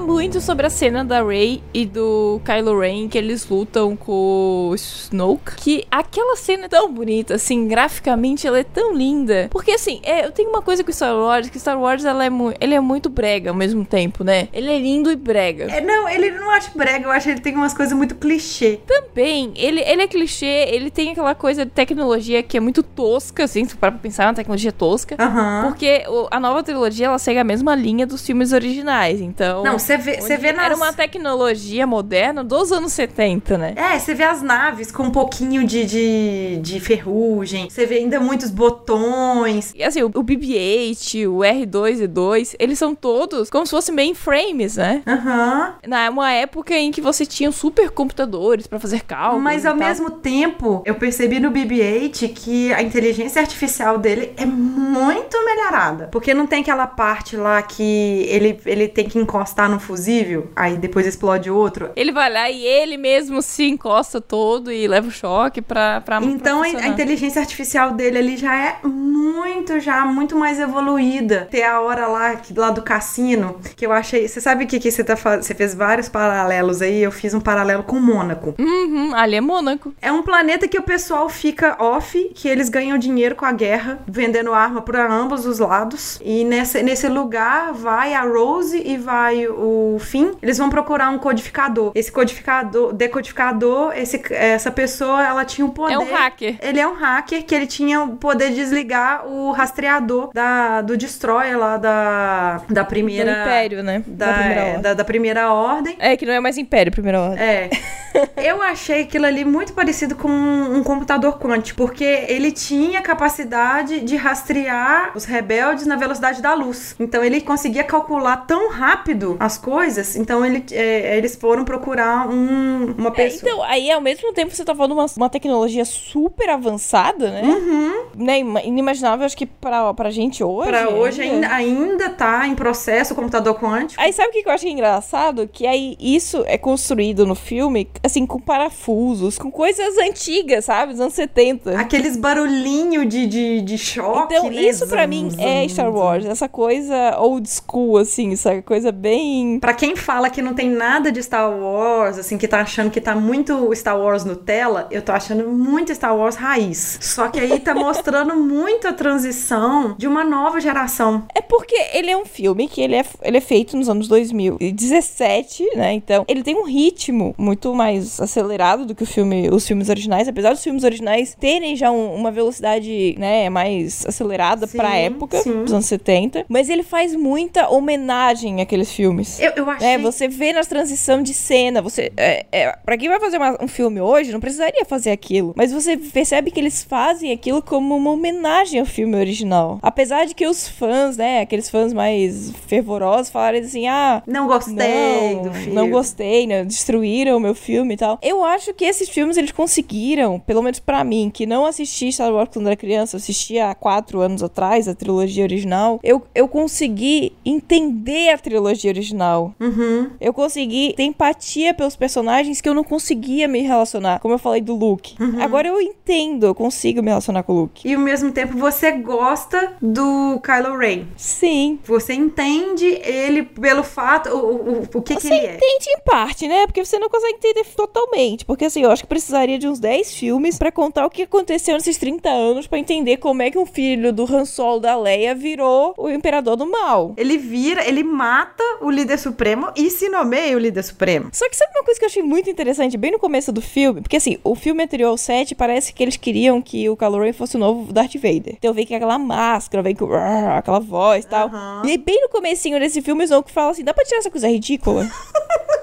[0.00, 4.74] muito sobre a cena da Rey e do Kylo Ren que eles lutam com o
[4.74, 5.56] Snoke.
[5.56, 9.48] Que aquela cena é tão bonita, assim, graficamente ela é tão linda.
[9.50, 12.30] Porque assim, é, eu tenho uma coisa com Star Wars, que Star Wars ela é,
[12.60, 14.48] ele é muito brega ao mesmo tempo, né?
[14.52, 15.64] Ele é lindo e brega.
[15.70, 18.80] É, não, ele não acha brega, eu acho que ele tem umas coisas muito clichê.
[18.86, 23.44] Também, ele, ele é clichê, ele tem aquela coisa de tecnologia que é muito tosca,
[23.44, 25.16] assim, se para pensar, é uma tecnologia tosca.
[25.18, 25.64] Aham.
[25.68, 29.62] Porque o- a nova trilogia, ela segue a mesma linha dos filmes originais, então...
[29.64, 30.66] Não, você vê, você vê nas...
[30.66, 33.74] Era uma tecnologia moderna dos anos 70, né?
[33.76, 38.20] É, você vê as naves com um pouquinho de, de, de ferrugem, você vê ainda
[38.20, 39.72] muitos botões.
[39.74, 45.02] E assim, o o BB-8, o R2-D2, eles são todos como se fossem mainframes, né?
[45.06, 45.74] Aham.
[45.86, 49.88] Na uma época em que você tinha supercomputadores pra fazer cálculos Mas e ao tal.
[49.88, 56.08] mesmo tempo, eu percebi no BB-8 que a inteligência artificial dele é muito melhorada.
[56.12, 60.76] Porque não tem aquela parte lá que ele, ele tem que encostar no fusível, aí
[60.76, 61.90] depois explode outro.
[61.96, 66.20] Ele vai lá e ele mesmo se encosta todo e leva o choque pra, pra
[66.22, 71.48] Então pra a, inteligência artificial dele ali já é muito, já muito mais evoluída.
[71.50, 74.26] Tem a hora lá, que- lá do cassino, que eu achei.
[74.28, 75.42] Você sabe o que, que você tá fazendo?
[75.42, 78.54] Você fez vários paralelos aí, eu fiz um paralelo com Mônaco.
[78.58, 79.94] Uhum, ali é Mônaco.
[80.02, 83.98] É um planeta que o pessoal fica off, que eles ganham dinheiro com a guerra,
[84.06, 86.18] vendendo arma para ambos os lados.
[86.22, 89.59] E nesse, nesse lugar vai a Rose e vai o
[89.98, 90.32] Finn.
[90.42, 91.92] Eles vão procurar um codificador.
[91.94, 95.94] Esse codificador, decodificador, esse, essa pessoa, ela tinha o poder.
[95.94, 96.56] É um hacker.
[96.60, 100.96] Ele é um hacker que ele tinha o poder de desligar o rastreador da, do
[100.96, 103.32] Destroyer lá da, da primeira.
[103.32, 104.02] Do Império, né?
[104.06, 104.82] Da, primeira é, ordem.
[104.82, 105.96] da, da primeira ordem.
[105.98, 107.44] É, que não é mais Império, primeira ordem.
[107.44, 107.70] É.
[108.36, 114.16] Eu achei aquilo ali muito parecido com um computador quântico, porque ele tinha capacidade de
[114.16, 116.94] rastrear os rebeldes na velocidade da luz.
[116.98, 120.16] Então ele conseguia calcular tão rápido as coisas.
[120.16, 123.50] Então ele, é, eles foram procurar um- uma É, pessoa.
[123.50, 127.42] então, aí ao mesmo tempo você tá falando uma, uma tecnologia super avançada, né?
[127.42, 127.90] Uhum.
[128.14, 128.38] né?
[128.40, 130.68] ima- Inimaginável, acho que pra, pra gente hoje.
[130.70, 134.00] Pra hoje ainda, ainda tá em processo o computador quântico.
[134.00, 135.48] Aí sabe o que eu achei engraçado?
[135.48, 140.92] Que aí isso é construído no filme, assim, com parafusos, com coisas antigas, sabe?
[140.92, 141.78] Dos anos 70.
[141.78, 144.34] Aqueles barulhinhos de, de, de choque.
[144.34, 144.62] Então, né?
[144.62, 145.90] isso pra Zum, mim é Star.
[145.90, 146.24] Wars.
[146.24, 149.39] Essa coisa old school, assim, essa coisa bem.
[149.60, 153.00] Pra quem fala que não tem nada de Star Wars, assim, que tá achando que
[153.00, 156.98] tá muito Star Wars Nutella, eu tô achando muito Star Wars raiz.
[157.00, 161.24] Só que aí tá mostrando muito a transição de uma nova geração.
[161.34, 165.76] É porque ele é um filme que ele é, ele é feito nos anos 2017,
[165.76, 165.92] né?
[165.92, 170.28] Então, ele tem um ritmo muito mais acelerado do que o filme, os filmes originais.
[170.28, 175.64] Apesar dos filmes originais terem já um- uma velocidade, né, mais acelerada pra época, sim.
[175.64, 176.44] dos anos 70.
[176.48, 179.29] Mas ele faz muita homenagem àqueles filmes.
[179.38, 179.88] Eu, eu achei.
[179.88, 182.12] É, você vê nas transição de cena, você.
[182.16, 185.52] É, é, pra quem vai fazer uma- um filme hoje, não precisaria fazer aquilo.
[185.56, 189.78] Mas você percebe que eles fazem aquilo como uma homenagem ao filme original.
[189.82, 194.22] Apesar de que os fãs, né, aqueles fãs mais fervorosos, falarem assim: ah.
[194.26, 195.74] Não gostei Não, do filme.
[195.74, 196.64] não gostei, né?
[196.64, 198.18] Destruíram o meu filme e tal.
[198.22, 202.32] Eu acho que esses filmes eles conseguiram, pelo menos pra mim, que não assisti Star
[202.32, 205.98] Wars quando era criança, assisti há quatro anos atrás, a trilogia original.
[206.02, 209.19] Eu, eu consegui entender a trilogia original.
[209.58, 210.10] Uhum.
[210.20, 214.18] Eu consegui ter empatia pelos personagens que eu não conseguia me relacionar.
[214.20, 215.14] Como eu falei do Luke.
[215.20, 215.42] Uhum.
[215.42, 217.88] Agora eu entendo, eu consigo me relacionar com o Luke.
[217.88, 221.04] E ao mesmo tempo você gosta do Kylo Ren.
[221.16, 221.78] Sim.
[221.84, 225.54] Você entende ele pelo fato, o, o, o que, que Você ele é.
[225.56, 226.66] entende em parte, né?
[226.66, 228.44] Porque você não consegue entender totalmente.
[228.44, 231.74] Porque assim, eu acho que precisaria de uns 10 filmes pra contar o que aconteceu
[231.74, 235.34] nesses 30 anos pra entender como é que um filho do Han Solo da Leia
[235.34, 237.14] virou o imperador do mal.
[237.16, 241.28] Ele vira, ele mata o líder supremo e se nomeia o líder supremo.
[241.32, 244.00] Só que sabe uma coisa que eu achei muito interessante bem no começo do filme?
[244.00, 247.56] Porque assim, o filme anterior ao 7 parece que eles queriam que o Kylo fosse
[247.56, 248.54] o novo Darth Vader.
[248.58, 251.48] Então vem com aquela máscara, vem com aquela voz e tal.
[251.48, 251.82] Aham.
[251.84, 254.30] E aí, bem no comecinho desse filme, o Snoke fala assim, dá pra tirar essa
[254.30, 255.08] coisa ridícula?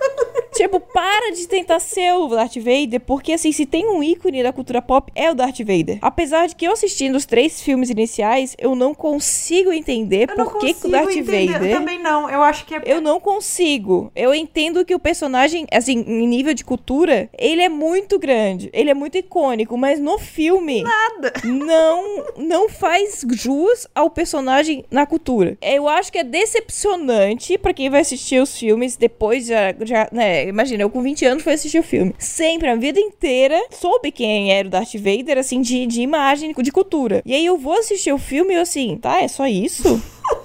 [0.58, 4.52] Tipo, para de tentar ser o Darth Vader, porque assim, se tem um ícone da
[4.52, 6.00] cultura pop, é o Darth Vader.
[6.02, 10.60] Apesar de que eu assistindo os três filmes iniciais, eu não consigo entender Eu por
[10.60, 11.48] que, que o Darth entender.
[11.54, 11.72] Vader...
[11.72, 12.30] Eu também não.
[12.30, 12.82] Eu acho que é.
[12.86, 14.12] Eu não consigo.
[14.16, 18.70] Eu entendo que o personagem, assim, em nível de cultura, ele é muito grande.
[18.74, 20.84] Ele é muito icônico, mas no filme.
[20.84, 21.34] Nada.
[21.44, 25.58] Não, não faz jus ao personagem na cultura.
[25.62, 30.47] Eu acho que é decepcionante pra quem vai assistir os filmes depois já, já, né?
[30.50, 32.14] Imagina, eu com 20 anos fui assistir o filme.
[32.18, 36.72] Sempre, a vida inteira, soube quem era o Darth Vader, assim, de, de imagem, de
[36.72, 37.22] cultura.
[37.26, 40.02] E aí eu vou assistir o filme e eu assim, tá, é só isso?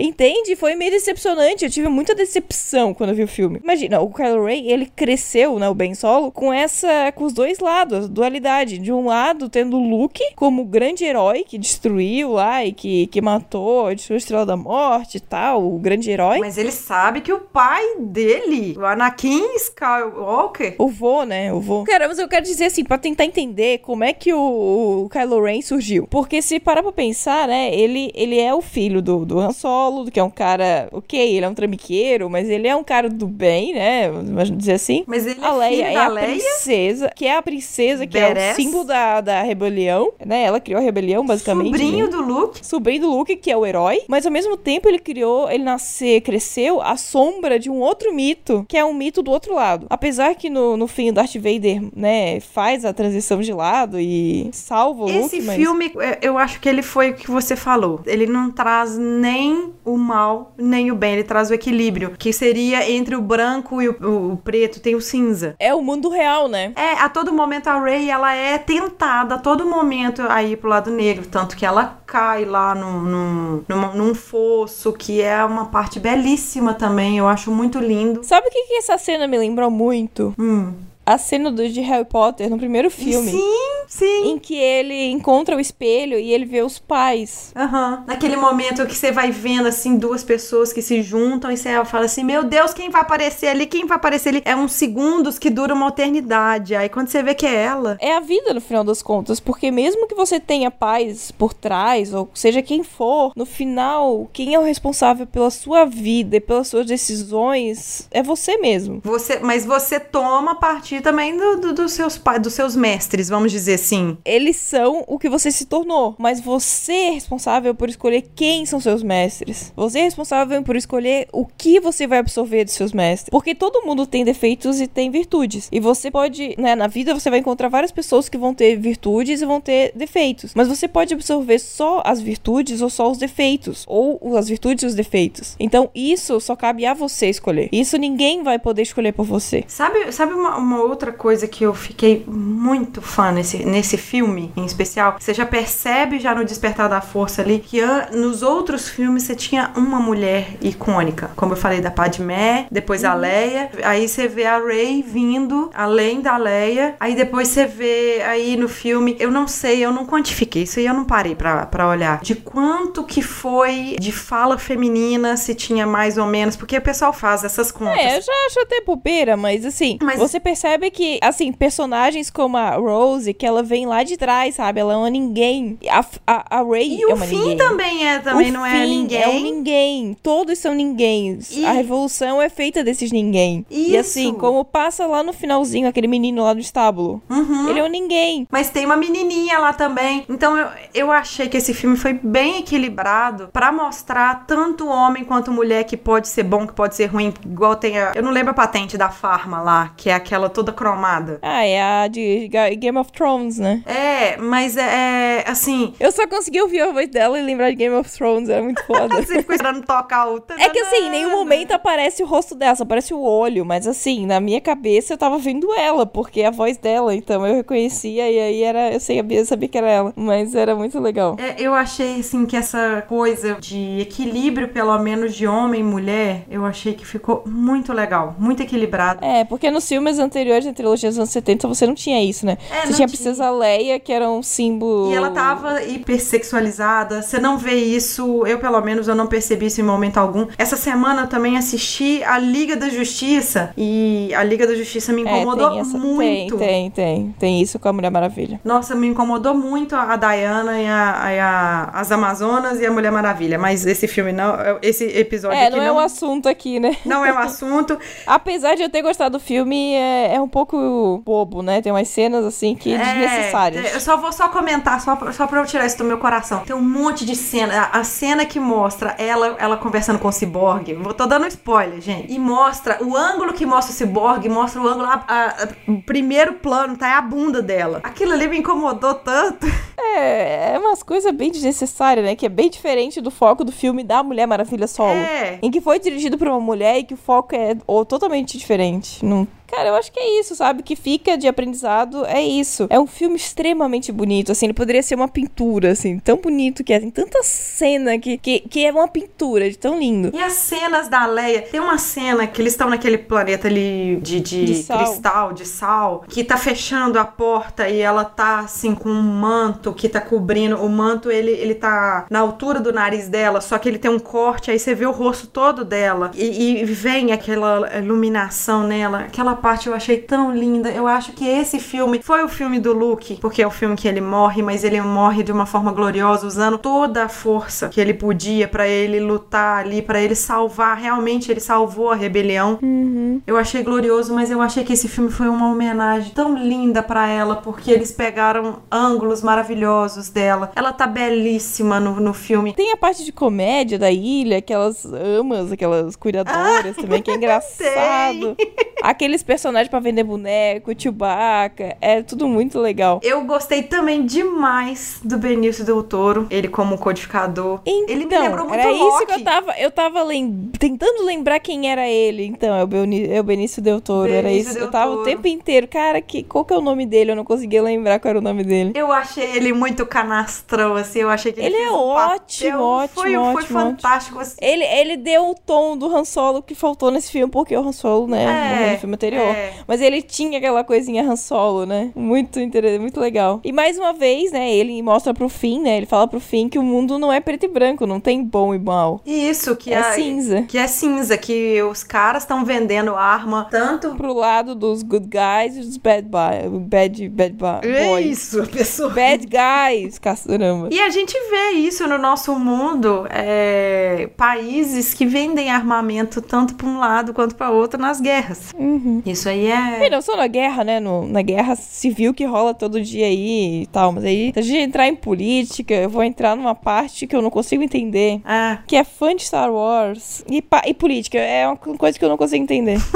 [0.00, 0.56] Entende?
[0.56, 1.64] Foi meio decepcionante.
[1.64, 3.60] Eu tive muita decepção quando eu vi o filme.
[3.62, 7.58] Imagina, o Kylo Ren, ele cresceu, né, o Ben Solo, com essa, com os dois
[7.58, 8.78] lados, a dualidade.
[8.78, 13.20] De um lado, tendo o Luke como grande herói que destruiu lá e que, que
[13.20, 16.38] matou, destruiu a Estrela da Morte e tal, o grande herói.
[16.38, 21.52] Mas ele sabe que o pai dele, o Anakin Skywalker, O vô, né?
[21.52, 21.84] O vô.
[21.84, 25.42] Cara, mas eu quero dizer assim, pra tentar entender como é que o, o Kylo
[25.42, 26.06] Ren surgiu.
[26.08, 27.74] Porque se parar pra pensar, né?
[27.74, 31.18] Ele, ele é o filho do, do Han Solo, Solo, que é um cara, ok,
[31.36, 34.10] ele é um trambiqueiro, mas ele é um cara do bem, né?
[34.10, 35.02] Vamos dizer assim.
[35.06, 36.26] Mas ele A é Leia filho é a Leia?
[36.28, 38.52] princesa, que é a princesa, que é Badass.
[38.52, 40.44] o símbolo da, da rebelião, né?
[40.44, 41.70] Ela criou a rebelião, basicamente.
[41.70, 42.10] Sobrinho né?
[42.12, 42.64] do Luke.
[42.66, 46.20] Sobrinho do Luke, que é o herói, mas ao mesmo tempo ele criou, ele nasceu,
[46.22, 49.86] cresceu à sombra de um outro mito, que é um mito do outro lado.
[49.90, 54.50] Apesar que no, no fim o Darth Vader, né, faz a transição de lado e
[54.52, 55.56] salva o Esse Luke, mas...
[55.56, 58.00] filme, é, eu acho que ele foi o que você falou.
[58.06, 61.14] Ele não traz nem o mal, nem o bem.
[61.14, 64.94] Ele traz o equilíbrio, que seria entre o branco e o, o- o preto, tem
[64.94, 65.54] o cinza.
[65.58, 66.72] É o mundo real, né?
[66.76, 70.68] É, a todo momento a Rey, ela é tentada a todo momento a ir pro
[70.68, 71.26] lado negro.
[71.26, 76.74] Tanto que ela cai lá num, num, num, num fosso, que é uma parte belíssima
[76.74, 77.18] também.
[77.18, 78.22] Eu acho muito lindo.
[78.24, 80.34] Sabe o que, que essa cena me lembrou muito?
[80.38, 80.72] Hum.
[81.10, 83.32] A cena do, de Harry Potter no primeiro filme.
[83.32, 84.30] Sim, sim.
[84.30, 87.50] Em que ele encontra o espelho e ele vê os pais.
[87.56, 88.04] Aham.
[88.06, 92.04] Naquele momento que você vai vendo, assim, duas pessoas que se juntam e você fala
[92.04, 93.66] assim, meu Deus, quem vai aparecer ali?
[93.66, 94.42] Quem vai aparecer ali?
[94.44, 96.76] É uns segundos que duram uma eternidade.
[96.76, 97.98] Aí quando você vê que é ela...
[98.00, 102.14] É a vida no final das contas, porque mesmo que você tenha pais por trás,
[102.14, 106.68] ou seja quem for, no final, quem é o responsável pela sua vida e pelas
[106.68, 109.00] suas decisões é você mesmo.
[109.02, 113.28] Você, mas você toma a partir também do, do- dos seus pais, dos seus mestres,
[113.28, 114.16] vamos dizer assim.
[114.24, 118.80] Eles são o que você se tornou, mas você é responsável por escolher quem são
[118.80, 119.72] seus mestres.
[119.76, 123.30] Você é responsável por escolher o que você vai absorver dos seus mestres.
[123.30, 125.68] Porque todo mundo tem defeitos e tem virtudes.
[125.72, 129.40] E você pode, né, na vida você vai encontrar várias pessoas que vão ter virtudes
[129.40, 130.52] e vão ter defeitos.
[130.54, 133.84] Mas você pode absorver só as virtudes ou só os defeitos.
[133.86, 135.56] Ou as virtudes e os defeitos.
[135.58, 137.68] Então isso só cabe a você escolher.
[137.72, 139.64] Isso ninguém vai poder escolher por você.
[139.66, 144.64] Sabe, sabe uma, uma outra coisa que eu fiquei muito fã nesse, nesse filme em
[144.64, 145.16] especial?
[145.18, 147.80] Você já percebe já no Despertar da Força ali que
[148.12, 151.30] nos outros filmes você tinha uma mulher icônica.
[151.36, 153.70] Como eu falei da Padmé, depois a Leia.
[153.84, 156.94] Aí você vê a Rey vindo além da Leia.
[157.00, 160.86] Aí depois você vê aí no filme, eu não sei, eu não quantifiquei, isso aí
[160.86, 162.20] eu não parei pra, pra olhar.
[162.20, 167.12] De quanto que foi de fala feminina, se tinha mais ou menos, porque o pessoal
[167.12, 167.98] faz essas contas.
[167.98, 172.56] É, eu já acho até bobeira, mas assim, Mas- você percebe que, assim, personagens como
[172.56, 174.80] a Rose, que ela vem lá de trás, sabe?
[174.80, 175.78] Ela é uma ninguém.
[175.88, 177.56] A, a, a Rey E é o uma fim ninguém.
[177.56, 179.22] também é, também O não é fim ninguém.
[179.22, 180.16] É um ninguém.
[180.22, 181.38] Todos são ninguém.
[181.50, 183.64] E- A revolução é feita desses ninguém.
[183.70, 183.98] E Isso.
[184.00, 187.22] assim, como passa lá no finalzinho, aquele menino lá do estábulo.
[187.28, 187.68] Uhum.
[187.68, 188.46] Ele é um ninguém.
[188.50, 190.24] Mas tem uma menininha lá também.
[190.28, 195.50] Então eu, eu achei que esse filme foi bem equilibrado pra mostrar tanto homem quanto
[195.52, 197.32] mulher que pode ser bom, que pode ser ruim.
[197.44, 198.12] Igual tem a.
[198.14, 201.38] Eu não lembro a patente da Farma lá, que é aquela toda cromada.
[201.40, 203.82] Ah, é a de Ga- Game of Thrones, né?
[203.86, 205.94] É, mas é, é, assim.
[205.98, 208.84] Eu só consegui ouvir a voz dela e lembrar de Game of Thrones, era muito
[208.84, 209.16] foda.
[209.24, 210.40] Você ficou esperando tocar o.
[210.60, 213.86] É que assim, em nenhum momento aparece o rosto dela, só aparece o olho, mas
[213.86, 217.54] assim, na minha cabeça eu tava vendo ela, porque é a voz dela, então eu
[217.56, 221.36] reconhecia e aí era, eu sabia, eu sabia que era ela, mas era muito legal.
[221.38, 226.42] É, eu achei, assim, que essa coisa de equilíbrio, pelo menos de homem e mulher,
[226.50, 229.24] eu achei que ficou muito legal, muito equilibrado.
[229.24, 232.58] É, porque nos filmes anteriores, na trilogia dos anos 70, você não tinha isso, né?
[232.70, 233.08] É, você não tinha a tinha.
[233.08, 235.10] Princesa Leia, que era um símbolo...
[235.12, 237.22] E ela tava hipersexualizada.
[237.22, 240.46] Você não vê isso, eu pelo menos eu não percebi isso em momento algum.
[240.58, 245.22] Essa semana eu também assisti a Liga da Justiça e a Liga da Justiça me
[245.24, 246.56] É, incomodou tem essa- muito.
[246.56, 247.34] Tem, tem, tem.
[247.38, 248.60] Tem isso com a Mulher Maravilha.
[248.64, 253.12] Nossa, me incomodou muito a Diana e, a, e a- as Amazonas e a Mulher
[253.12, 253.58] Maravilha.
[253.58, 256.96] Mas esse filme não, esse episódio É, aqui não é não, um assunto aqui, né?
[257.04, 257.98] não é um assunto.
[258.26, 261.80] Apesar de eu ter gostado do filme, é, é um pouco bobo, né?
[261.80, 263.94] Tem umas cenas, assim, que É, desnecessárias.
[263.94, 266.60] Eu só vou só comentar, só pra, só pra eu tirar isso do meu coração.
[266.60, 267.88] Tem um monte de cena.
[267.92, 270.94] A, a cena que mostra ela, ela conversando com o ciborgue.
[270.94, 272.32] Vou tô dando spoiler, gente.
[272.32, 275.06] E mostra o ângulo que mostra o ciborgue, mostra o ângulo.
[275.06, 275.68] a- a- a-
[276.06, 278.00] primeiro plano tá é a bunda dela.
[278.02, 279.66] Aquilo ali me incomodou tanto.
[280.12, 282.34] É, é umas coisas bem desnecessárias, né?
[282.34, 285.10] Que é bem diferente do foco do filme da Mulher Maravilha solo.
[285.12, 285.58] É.
[285.62, 289.24] Em que foi dirigido por uma mulher e que o foco é ou, totalmente diferente.
[289.24, 289.46] Não...
[289.70, 290.82] Cara, eu acho que é isso, sabe?
[290.82, 292.86] Que fica de aprendizado é isso.
[292.90, 294.66] É um filme extremamente bonito, assim.
[294.66, 296.18] Ele poderia ser uma pintura, assim.
[296.18, 296.98] Tão bonito que é.
[297.00, 300.30] Tem tanta cena que, que, que é uma pintura de tão lindo.
[300.34, 304.40] E as cenas da Leia, tem uma cena que eles estão naquele planeta ali de,
[304.40, 309.08] de, De cristal, de sal, que tá fechando a porta e ela tá assim com
[309.08, 310.76] um manto que tá cobrindo.
[310.76, 314.18] O manto ele, ele tá na altura do nariz dela, só que ele tem um
[314.18, 319.20] corte, aí você vê o rosto todo dela e, e vem aquela iluminação nela.
[319.20, 320.90] Aquela parte eu achei tão linda.
[320.90, 324.08] Eu acho que esse filme foi o filme do Luke, porque é o filme que
[324.08, 328.14] ele morre, mas ele morre de uma forma gloriosa, usando toda a força que ele
[328.14, 330.96] podia para ele lutar ali, para ele salvar.
[330.96, 332.78] Realmente ele salvou a rebelião.
[332.82, 333.40] Uhum.
[333.46, 337.28] Eu achei glorioso, mas eu achei que esse filme foi uma homenagem tão linda para
[337.28, 340.72] ela, porque eles pegaram ângulos maravilhosos dela.
[340.74, 342.72] Ela tá belíssima no, no filme.
[342.74, 348.56] Tem a parte de comédia da ilha, aquelas amas, aquelas cuidadoras também, que é engraçado.
[349.02, 353.18] Aqueles personagens pra vender boneco, Chewbacca, é tudo muito legal.
[353.20, 357.80] Eu gostei também demais do Benício Del Toro, ele como codificador.
[357.84, 359.26] ele me Então, lembrou muito era o isso Loki.
[359.26, 362.46] que eu tava, eu tava lem- tentando lembrar quem era ele.
[362.46, 364.74] Então, é o, Beoni- é o Benício Del Toro, era Benício isso.
[364.78, 365.22] Del eu tava Toro.
[365.22, 367.32] o tempo inteiro, cara, que, qual que é o nome dele?
[367.32, 368.92] Eu não conseguia lembrar qual era o nome dele.
[368.94, 371.18] Eu achei ele muito canastrão, assim.
[371.22, 374.56] Eu achei que ele, Ele é um ótimo, papel, ótimo, foi, ótimo, Foi fantástico, assim.
[374.60, 377.90] Ele, ele deu o tom do Han Solo que faltou nesse filme, porque o Han
[377.92, 378.44] Solo, né,
[378.90, 379.39] É, no filme anterior.
[379.40, 379.72] É.
[379.86, 382.10] Mas ele tinha aquela coisinha Han Solo, né?
[382.14, 383.60] Muito interessante, muito legal.
[383.64, 386.78] E mais uma vez, né, ele mostra pro fim, né, ele fala pro fim que
[386.78, 389.20] o mundo não é preto e branco, não tem bom e mal.
[389.26, 390.62] Isso, que é cinza.
[390.62, 394.14] Que é cinza, que os caras estão vendendo arma tanto.
[394.14, 398.30] Pro lado dos good guys e dos bad, bad, bad bo- boys.
[398.30, 399.10] Isso, pessoa.
[399.10, 400.88] Bad guys, caramba.
[400.90, 406.86] E a gente vê isso no nosso mundo, é, países que vendem armamento tanto para
[406.86, 408.72] um lado quanto para outro nas guerras.
[408.76, 409.22] Uhum.
[409.30, 410.10] Isso aí E é.
[410.10, 411.00] não só na guerra, né?
[411.00, 414.12] No- na guerra civil que rola todo dia aí e tal.
[414.12, 417.42] Mas aí, se a gente entrar em política, eu vou entrar numa parte que eu
[417.42, 418.40] não consigo entender.
[418.46, 418.78] É.
[418.86, 420.44] Que é fã de Star Wars.
[420.50, 421.38] E, e política.
[421.38, 422.98] É uma coisa que eu não consigo entender.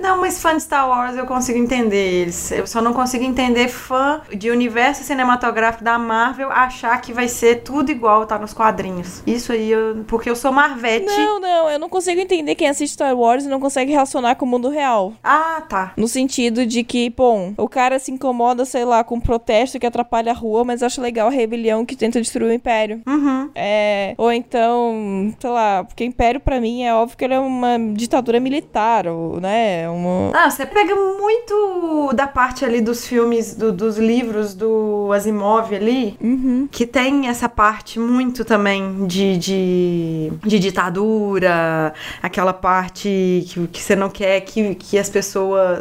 [0.00, 2.50] Não, mas fã de Star Wars eu consigo entender eles.
[2.52, 7.62] Eu só não consigo entender fã de universo cinematográfico da Marvel achar que vai ser
[7.62, 9.22] tudo igual tá nos quadrinhos.
[9.26, 11.06] Isso aí, eu, porque eu sou Marvete.
[11.06, 11.70] não, não.
[11.70, 14.68] Eu não consigo entender quem assiste Star Wars e não consegue relacionar com o mundo
[14.68, 15.14] real.
[15.24, 15.92] Ah, tá.
[15.96, 19.86] No sentido de que, bom, o cara se incomoda, sei lá, com um protesto que
[19.86, 23.00] atrapalha a rua, mas acha legal a rebelião que tenta destruir o império.
[23.06, 23.50] Uhum.
[23.54, 27.78] É, ou então, sei lá, porque Império pra mim é óbvio que ele é uma
[27.94, 29.88] ditadura militar, ou, né?
[29.88, 30.30] Uma...
[30.32, 36.16] Não, você pega muito da parte ali dos filmes, do- dos livros do Asimov ali,
[36.20, 36.68] Uhum.
[36.70, 41.92] que tem essa parte muito também de, de, de ditadura,
[42.22, 45.23] aquela parte que, que você não quer que, que as pessoas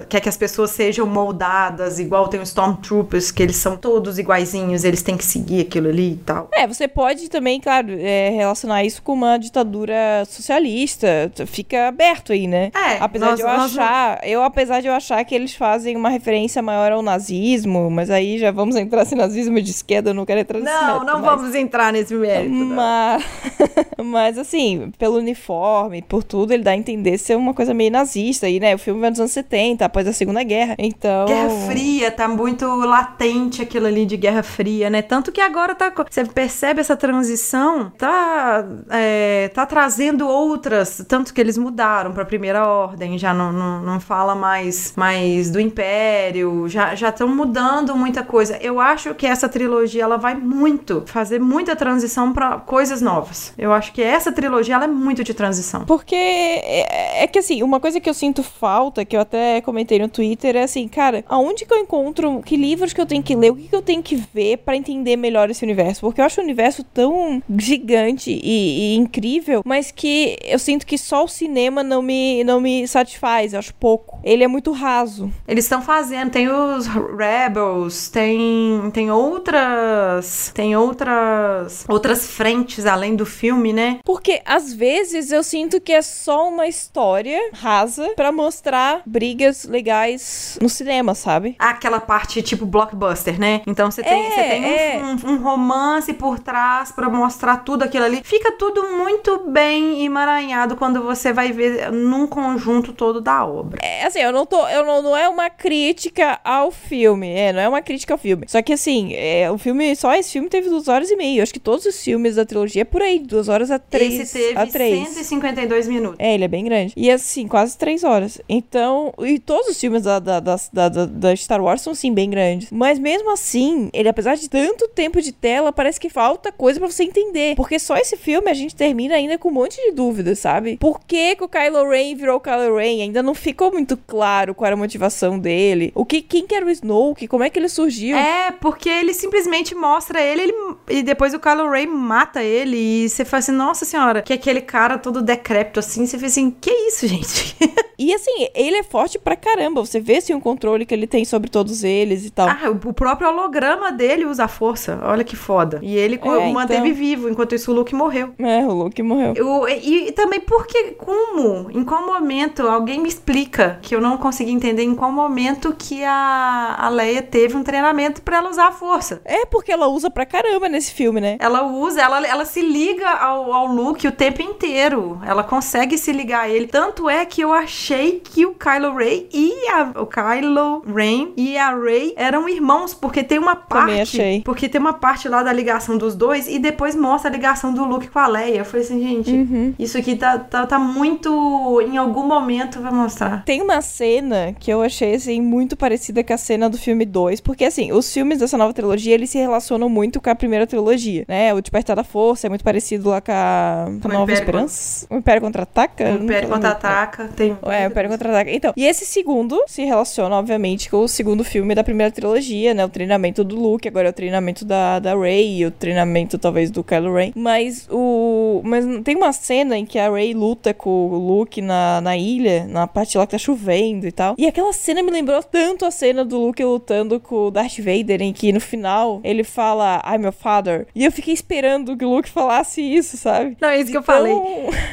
[0.10, 4.84] quer que as pessoas sejam moldadas, igual tem os Stormtroopers, que eles são todos iguaizinhos,
[4.84, 6.50] eles têm que seguir aquilo ali e tal.
[6.54, 11.32] É, você pode também, claro, é, relacionar isso com uma ditadura socialista.
[11.48, 12.72] Fica aberto aí, né?
[12.76, 15.56] É, apesar nós- de eu nós não- achar, eu apesar de eu achar que eles
[15.56, 20.12] fazem uma referência maior ao nazismo, mas aí já vamos entrar se nazismo de esquerda,
[20.12, 22.54] eu não quero entrar nesse Não, mérito, não mas- vamos entrar nesse mérito.
[22.54, 23.24] Mas,
[24.04, 28.46] mas assim, pelo uniforme, por tudo, ele dá a entender ser uma coisa meio nazista
[28.48, 28.76] aí, né?
[28.76, 30.76] O filme vai nos anos 70, após a Segunda Guerra.
[30.78, 31.26] Então.
[31.26, 35.02] Guerra Fria, tá muito latente aquilo ali de Guerra Fria, né?
[35.02, 35.92] Tanto que agora tá.
[36.10, 41.04] Você percebe essa transição, tá, é, tá trazendo outras.
[41.08, 45.60] Tanto que eles mudaram pra Primeira Ordem, já não, não, não fala mais, mais do
[45.60, 48.58] Império, já estão mudando muita coisa.
[48.62, 53.54] Eu acho que essa trilogia ela vai muito fazer muita transição pra coisas novas.
[53.58, 55.86] Eu acho que essa trilogia ela é muito de transição.
[55.86, 60.00] Porque é, é que assim, uma coisa que eu sinto falta, que eu até comentei
[60.00, 63.36] no Twitter, é assim, cara, aonde que eu encontro, que livros que eu tenho que
[63.36, 66.02] ler, o que, que eu tenho que ver pra entender melhor esse universo?
[66.02, 70.98] Porque eu acho o universo tão gigante e, e incrível, mas que eu sinto que
[70.98, 74.20] só o cinema não me, não me satisfaz, eu acho pouco.
[74.24, 75.32] Ele é muito raso.
[75.48, 83.26] Eles estão fazendo, tem os Rebels, tem tem outras, tem outras outras frentes além do
[83.26, 84.00] filme, né?
[84.04, 90.58] Porque às vezes eu sinto que é só uma história rasa pra mostrar brigas legais
[90.60, 91.56] no cinema, sabe?
[91.60, 93.62] Aquela parte tipo blockbuster, né?
[93.68, 95.02] Então você tem, É, você tem um, é.
[95.04, 98.22] um- um romance por trás pra mostrar tudo aquilo ali.
[98.24, 103.80] Fica tudo muito bem emaranhado quando você vai ver num conjunto todo da obra.
[103.84, 104.68] É, assim, eu não tô.
[104.68, 107.30] Eu não, não é uma crítica ao filme.
[107.30, 108.46] É, não é uma crítica ao filme.
[108.48, 109.96] Só que assim, é, o filme.
[109.96, 111.40] Só esse filme teve duas horas e meia.
[111.40, 114.20] Eu acho que todos os filmes da trilogia é por aí, duas horas a três.
[114.20, 115.08] Esse teve a três.
[115.10, 116.18] 152 minutos.
[116.20, 116.94] É, ele é bem grande.
[116.98, 118.42] E assim, quase três horas.
[118.48, 122.30] Então, e todos os filmes da, da, da, da, da- Star Wars são sim bem
[122.30, 122.70] grandes.
[122.72, 126.90] Mas mesmo assim, ele, apesar de tanto tempo de tela, parece que falta coisa pra
[126.90, 127.56] você entender.
[127.56, 130.78] Porque só esse filme a gente termina ainda com um monte de dúvidas, sabe?
[130.78, 133.02] Por que, que o Kylo Ren virou Kylo Ren?
[133.02, 135.92] Ainda não ficou muito claro qual era a motivação dele.
[135.96, 137.28] O que, quem que era o Snoke?
[137.28, 138.16] Como é que ele surgiu?
[138.18, 140.54] É, porque ele simplesmente mostra ele, ele-
[140.90, 144.62] e depois o Kylo Ren mata ele e você fala assim, nossa senhora, que aquele
[144.62, 147.56] cara todo decrépito assim, você fez assim, que isso, gente?
[147.98, 149.84] E assim, ele é forte pra caramba.
[149.84, 152.48] Você vê assim o controle que ele tem sobre todos eles e tal.
[152.48, 155.00] ah, o próprio holograma dele usa a força.
[155.04, 155.80] Olha que foda.
[155.82, 156.94] E ele É, manteve então.
[156.96, 158.36] vivo, enquanto isso o Luke morreu.
[158.38, 159.34] É, o Luke morreu.
[159.36, 164.16] Eu, e, e também porque, como, em qual momento, alguém me explica que eu não
[164.18, 168.68] consegui entender em qual momento que a, a Leia teve um treinamento pra ela usar
[168.68, 169.22] a força.
[169.26, 171.38] É porque ela usa pra caramba nesse filme, né?
[171.40, 175.20] Ela usa, ela, ela se liga ao, ao Luke o tempo inteiro.
[175.26, 176.68] Ela consegue se ligar a ele.
[176.68, 181.58] Tanto é que eu achei que o Kylo Ray e a, o Kylo Ren e
[181.58, 183.86] a Rey eram irmãos, porque tem uma parte.
[183.88, 184.42] Também achei.
[184.44, 187.84] Porque tem uma parte lá da ligação dos dois e depois mostra a ligação do
[187.86, 188.58] Luke com a Leia.
[188.60, 189.74] Eu falei assim, gente, Uhum.
[189.78, 191.82] isso aqui tá, tá, tá muito.
[191.82, 193.44] Em algum momento vai mostrar.
[193.46, 197.42] Tem uma cena que eu achei, assim, muito parecida com a cena do filme 2,
[197.42, 201.26] porque, assim, os filmes dessa nova trilogia, eles se relacionam muito com a primeira trilogia,
[201.28, 201.54] né?
[201.54, 205.08] O Despertar da Força é muito parecido lá com a, com a Nova Império Esperança.
[205.10, 206.04] O Império Contra-Ataca?
[206.20, 207.30] O Império contra-ataca.
[207.36, 207.58] Tem...
[207.64, 208.52] É, o Império Contra-Ataca.
[208.52, 212.86] Então, e esse segundo se relaciona, obviamente, com o segundo filme da primeira trilogia, né?
[212.86, 216.72] O treinamento do Luke, agora é o treinamento da, da Rey, e o treinamento, talvez,
[216.72, 217.32] do Kylo Ren.
[217.36, 218.62] Mas o...
[218.64, 222.66] Mas tem uma cena em que a Rey luta com o Luke na, na ilha,
[222.68, 224.36] na parte lá que tá chovendo e tal.
[224.38, 228.22] E aquela cena me lembrou tanto a cena do Luke lutando com o Darth Vader,
[228.22, 230.88] em que no final ele fala, I'm your father.
[230.96, 233.58] E eu fiquei esperando que o Luke falasse isso, sabe?
[233.60, 234.34] Não, é isso que eu Então, falei.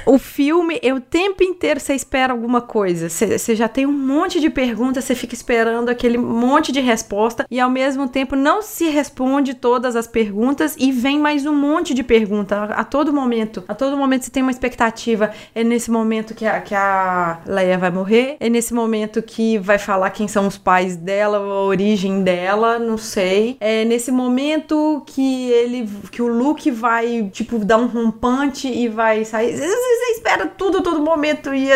[0.07, 3.09] O filme, eu, o tempo inteiro você espera alguma coisa.
[3.09, 7.61] Você já tem um monte de perguntas, você fica esperando aquele monte de resposta e
[7.61, 12.03] ao mesmo tempo não se responde todas as perguntas e vem mais um monte de
[12.03, 13.63] pergunta a, a todo momento.
[13.69, 15.31] A todo momento você tem uma expectativa.
[15.55, 19.77] É nesse momento que a, que a Leia vai morrer, é nesse momento que vai
[19.79, 23.59] falar quem são os pais dela, a origem dela, não sei.
[23.61, 29.23] É nesse momento que ele que o Luke vai tipo dar um rompante e vai
[29.25, 29.55] sair.
[29.57, 31.69] Você- espera tudo todo momento e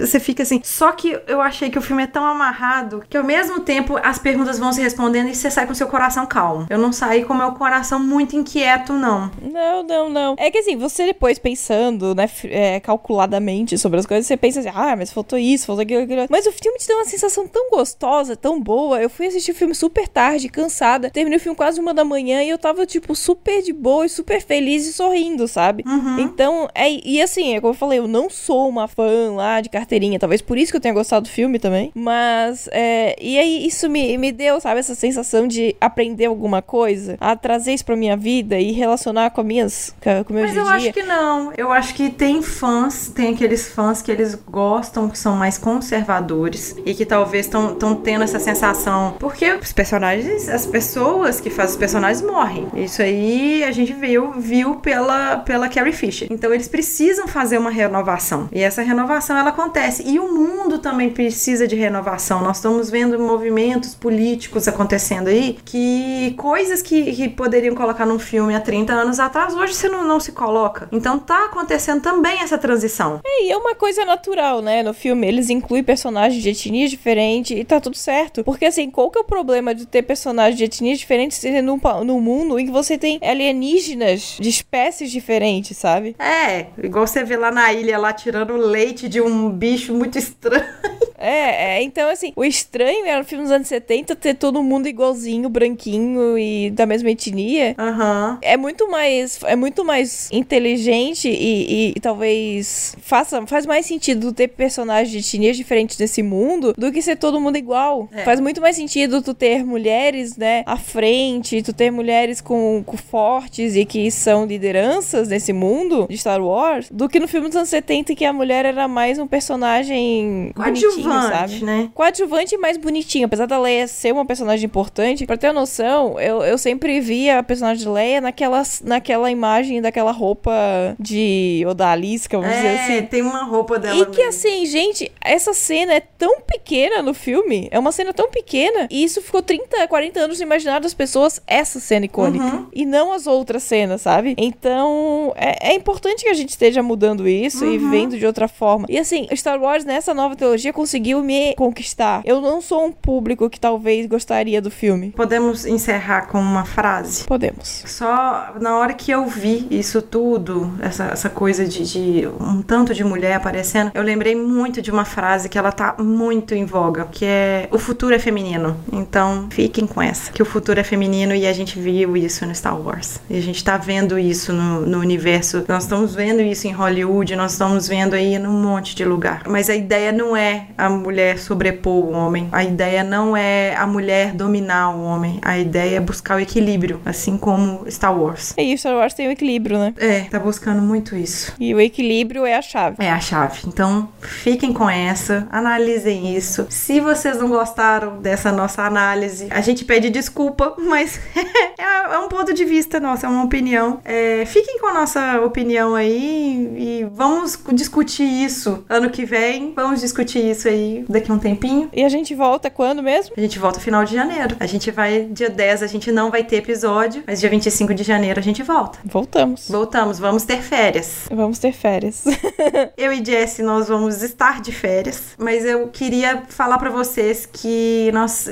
[0.00, 0.60] você fica assim.
[0.64, 4.18] Só que eu achei que o filme é tão amarrado que ao mesmo tempo as
[4.18, 6.66] perguntas vão se respondendo e você sai com seu coração calmo.
[6.70, 9.30] Eu não saí com meu coração muito inquieto, não.
[9.40, 10.34] Não, não, não.
[10.38, 14.70] É que assim, você depois pensando, né, é, calculadamente sobre as coisas, você pensa assim,
[14.74, 16.26] ah, mas faltou isso, faltou aquilo, aquilo.
[16.30, 19.00] Mas o filme te dá uma sensação tão gostosa, tão boa.
[19.00, 21.10] Eu fui assistir o filme super tarde, cansada.
[21.10, 24.08] Terminei o filme quase uma da manhã e eu tava, tipo, super de boa e
[24.08, 25.84] super feliz e sorrindo, sabe?
[26.20, 29.68] Então, é, e assim, é como eu falei, eu não sou uma fã lá de
[29.68, 31.90] carteirinha, talvez por isso que eu tenha gostado do filme também.
[31.94, 37.16] Mas, é, e aí isso me, me deu, sabe, essa sensação de aprender alguma coisa,
[37.20, 40.60] a trazer isso pra minha vida e relacionar com, minhas, com, o meu Mas dia
[40.60, 40.92] eu a acho dia.
[40.92, 41.52] que não.
[41.56, 46.76] Eu acho que tem fãs, tem aqueles fãs que eles gostam, que são mais conservadores
[46.84, 49.16] e que talvez estão tendo essa sensação.
[49.18, 52.68] Porque os personagens, as pessoas que fazem os personagens morrem.
[52.74, 56.28] Isso aí a gente viu, viu pela, pela Carrie Fisher.
[56.30, 58.48] Então eles precisam fazer uma renovação.
[58.52, 60.02] E essa renovação ela acontece.
[60.06, 62.42] E o mundo também precisa de renovação.
[62.42, 68.54] Nós estamos vendo movimentos políticos acontecendo aí que coisas que, que poderiam colocar num filme
[68.54, 70.88] há 30 anos atrás, hoje você não, não se coloca.
[70.92, 73.20] Então tá acontecendo também essa transição.
[73.24, 74.82] É, e é uma coisa natural, né?
[74.82, 78.42] No filme, eles incluem personagens de etnias diferentes e tá tudo certo.
[78.44, 82.20] Porque, assim, qual que é o problema de ter personagens de etnias diferentes num, num
[82.20, 86.16] mundo em que você tem alienígenas de espécies diferentes, sabe?
[86.18, 90.64] É, igual você vê lá na ilha, lá tirando leite de um bicho muito estranho.
[91.22, 94.88] É, é, então, assim, o estranho era no filme dos anos 70 ter todo mundo
[94.88, 97.74] igualzinho, branquinho e da mesma etnia.
[97.78, 98.38] Aham.
[98.40, 104.32] É muito mais, é muito mais inteligente e, e- e talvez faça, faz mais sentido
[104.32, 108.08] ter personagens de etnias diferentes nesse mundo do que ser todo mundo igual.
[108.12, 108.24] É.
[108.24, 112.96] Faz muito mais sentido tu ter mulheres, né, à frente, tu ter mulheres com, com
[112.96, 117.56] fortes e que são lideranças nesse mundo de Star Wars, do que no filme dos
[117.56, 120.50] anos 70 que a mulher era mais um personagem
[120.88, 121.64] bonitinho, sabe?
[121.64, 121.90] né?
[121.94, 123.26] coadjuvante e mais bonitinho.
[123.26, 127.38] Apesar da Leia ser uma personagem importante, pra ter uma noção, eu, eu sempre via
[127.38, 130.50] a personagem de Leia naquela, naquela imagem daquela roupa
[130.98, 133.06] de odalisca, vamos dizer É, assim.
[133.06, 133.96] tem uma roupa dela.
[133.98, 134.28] E que mesmo.
[134.28, 139.02] assim, gente, essa cena é tão pequena no filme, é uma cena tão pequena, e
[139.04, 142.66] isso ficou 30, 40 anos no imaginário das pessoas, essa cena icônica, Uhum.
[142.72, 144.34] e não as outras cenas, sabe?
[144.38, 147.90] Então, é, é importante que a gente esteja mudando isso e Uhum.
[147.90, 148.86] vendo de outra forma.
[148.88, 150.36] E assim, Star Wars nessa nova
[150.70, 152.22] trilogia conseguiu me conquistar.
[152.24, 155.12] Eu não sou um público que talvez gostaria do filme.
[155.16, 157.24] Podemos encerrar com uma frase?
[157.24, 157.84] Podemos.
[157.86, 162.94] Só na hora que eu vi isso tudo, essa, essa coisa de, de um tanto
[162.94, 167.06] de mulher aparecendo, eu lembrei muito de uma frase que ela tá muito em voga,
[167.10, 168.76] que é o futuro é feminino.
[168.92, 172.54] Então fiquem com essa, que o futuro é feminino e a gente viu isso no
[172.54, 173.20] Star Wars.
[173.28, 175.64] E a gente tá vendo isso no, no universo universo.
[175.68, 179.42] Nós estamos vendo isso em Hollywood, nós estamos vendo aí num monte de lugar.
[179.46, 182.48] Mas a ideia não é a mulher sobrepor o homem.
[182.52, 185.38] A ideia não é a mulher dominar o homem.
[185.42, 188.54] A ideia é buscar o equilíbrio, assim como Star Wars.
[188.56, 189.94] É isso, Star Wars tem o equilíbrio, né?
[189.98, 191.52] É, tá buscando muito isso.
[191.58, 192.96] E o equilíbrio é a chave.
[192.98, 193.60] É a chave.
[193.66, 196.66] Então, fiquem com essa, analisem isso.
[196.68, 201.20] Se vocês não gostaram dessa nossa análise, a gente pede desculpa, mas
[201.78, 204.00] é, é um ponto de vista nosso, é uma opinião.
[204.04, 209.72] É, fiquem com a nossa opinião aí e vamos discutir isso ano que vem.
[209.74, 211.88] Vamos discutir isso aí daqui a um tempinho.
[211.92, 213.34] E a gente volta quando mesmo?
[213.36, 214.56] A gente volta final de janeiro.
[214.60, 218.02] A gente vai, dia 10, a gente não vai ter episódio, mas dia 25 de
[218.02, 218.98] janeiro a gente volta.
[219.04, 219.68] Voltamos.
[219.68, 221.26] Voltamos, vamos ter férias.
[221.30, 222.24] Vamos ter férias.
[222.96, 228.10] eu e Jesse, nós vamos estar de férias, mas eu queria falar para vocês que
[228.12, 228.48] nós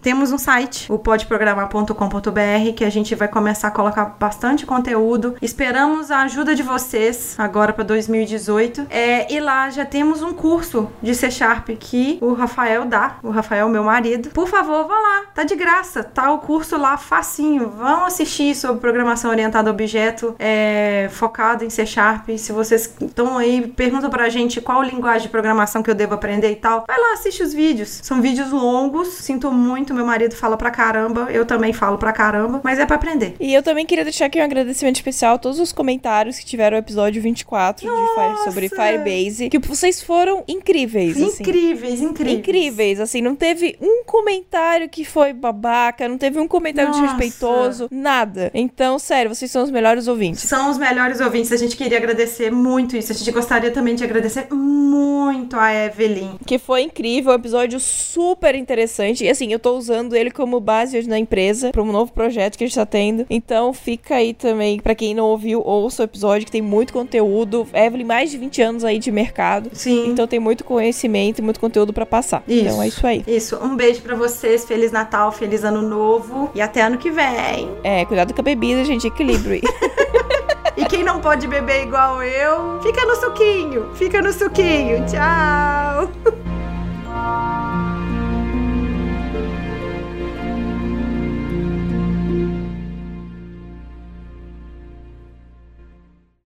[0.00, 5.36] temos um site, o podprogramar.com.br, que a gente vai começar a colocar bastante conteúdo.
[5.40, 8.86] Esperamos a ajuda de vocês agora para 2018.
[8.90, 13.30] É, e lá já temos um curso de C Sharp que o Rafael dá, o
[13.30, 14.30] Rafael, meu marido.
[14.30, 17.70] Por favor, vá lá, tá de graça, tá o curso lá facinho.
[17.70, 22.28] Vão assistir sobre programação orientada a objeto, é, focado em C Sharp.
[22.36, 26.50] Se vocês estão aí, perguntam pra gente qual linguagem de programação que eu devo aprender
[26.50, 28.00] e tal, vai lá, assiste os vídeos.
[28.02, 32.60] São vídeos longos, sinto muito, meu marido fala pra caramba, eu também falo pra caramba,
[32.62, 33.34] mas é pra aprender.
[33.40, 36.76] E eu também queria deixar aqui um agradecimento especial a todos os comentários que tiveram
[36.76, 41.05] o episódio 24 de Fire, sobre Firebase, que vocês foram incríveis.
[41.12, 41.42] Assim.
[41.42, 42.38] Incríveis, incríveis.
[42.38, 47.02] Incríveis, assim, não teve um comentário que foi babaca, não teve um comentário Nossa.
[47.02, 48.50] desrespeitoso, nada.
[48.52, 50.42] Então, sério, vocês são os melhores ouvintes.
[50.42, 54.04] São os melhores ouvintes, a gente queria agradecer muito isso, a gente gostaria também de
[54.04, 56.38] agradecer muito a Evelyn.
[56.44, 59.24] Que foi incrível, um episódio super interessante.
[59.24, 62.56] E assim, eu tô usando ele como base hoje na empresa para um novo projeto
[62.56, 63.26] que a gente tá tendo.
[63.30, 67.66] Então fica aí também, para quem não ouviu, ouça o episódio que tem muito conteúdo.
[67.72, 69.70] Evelyn, mais de 20 anos aí de mercado.
[69.72, 70.08] Sim.
[70.08, 72.42] Então tem muito conhecimento e muito conteúdo para passar.
[72.46, 72.64] Isso.
[72.64, 73.24] Então é isso aí.
[73.26, 73.56] Isso.
[73.62, 77.70] Um beijo para vocês, feliz Natal, feliz ano novo e até ano que vem.
[77.82, 79.60] É, cuidado com a bebida, gente, equilíbrio.
[80.76, 83.94] E quem não pode beber igual eu, fica no suquinho.
[83.94, 85.06] Fica no suquinho.
[85.06, 86.12] Tchau.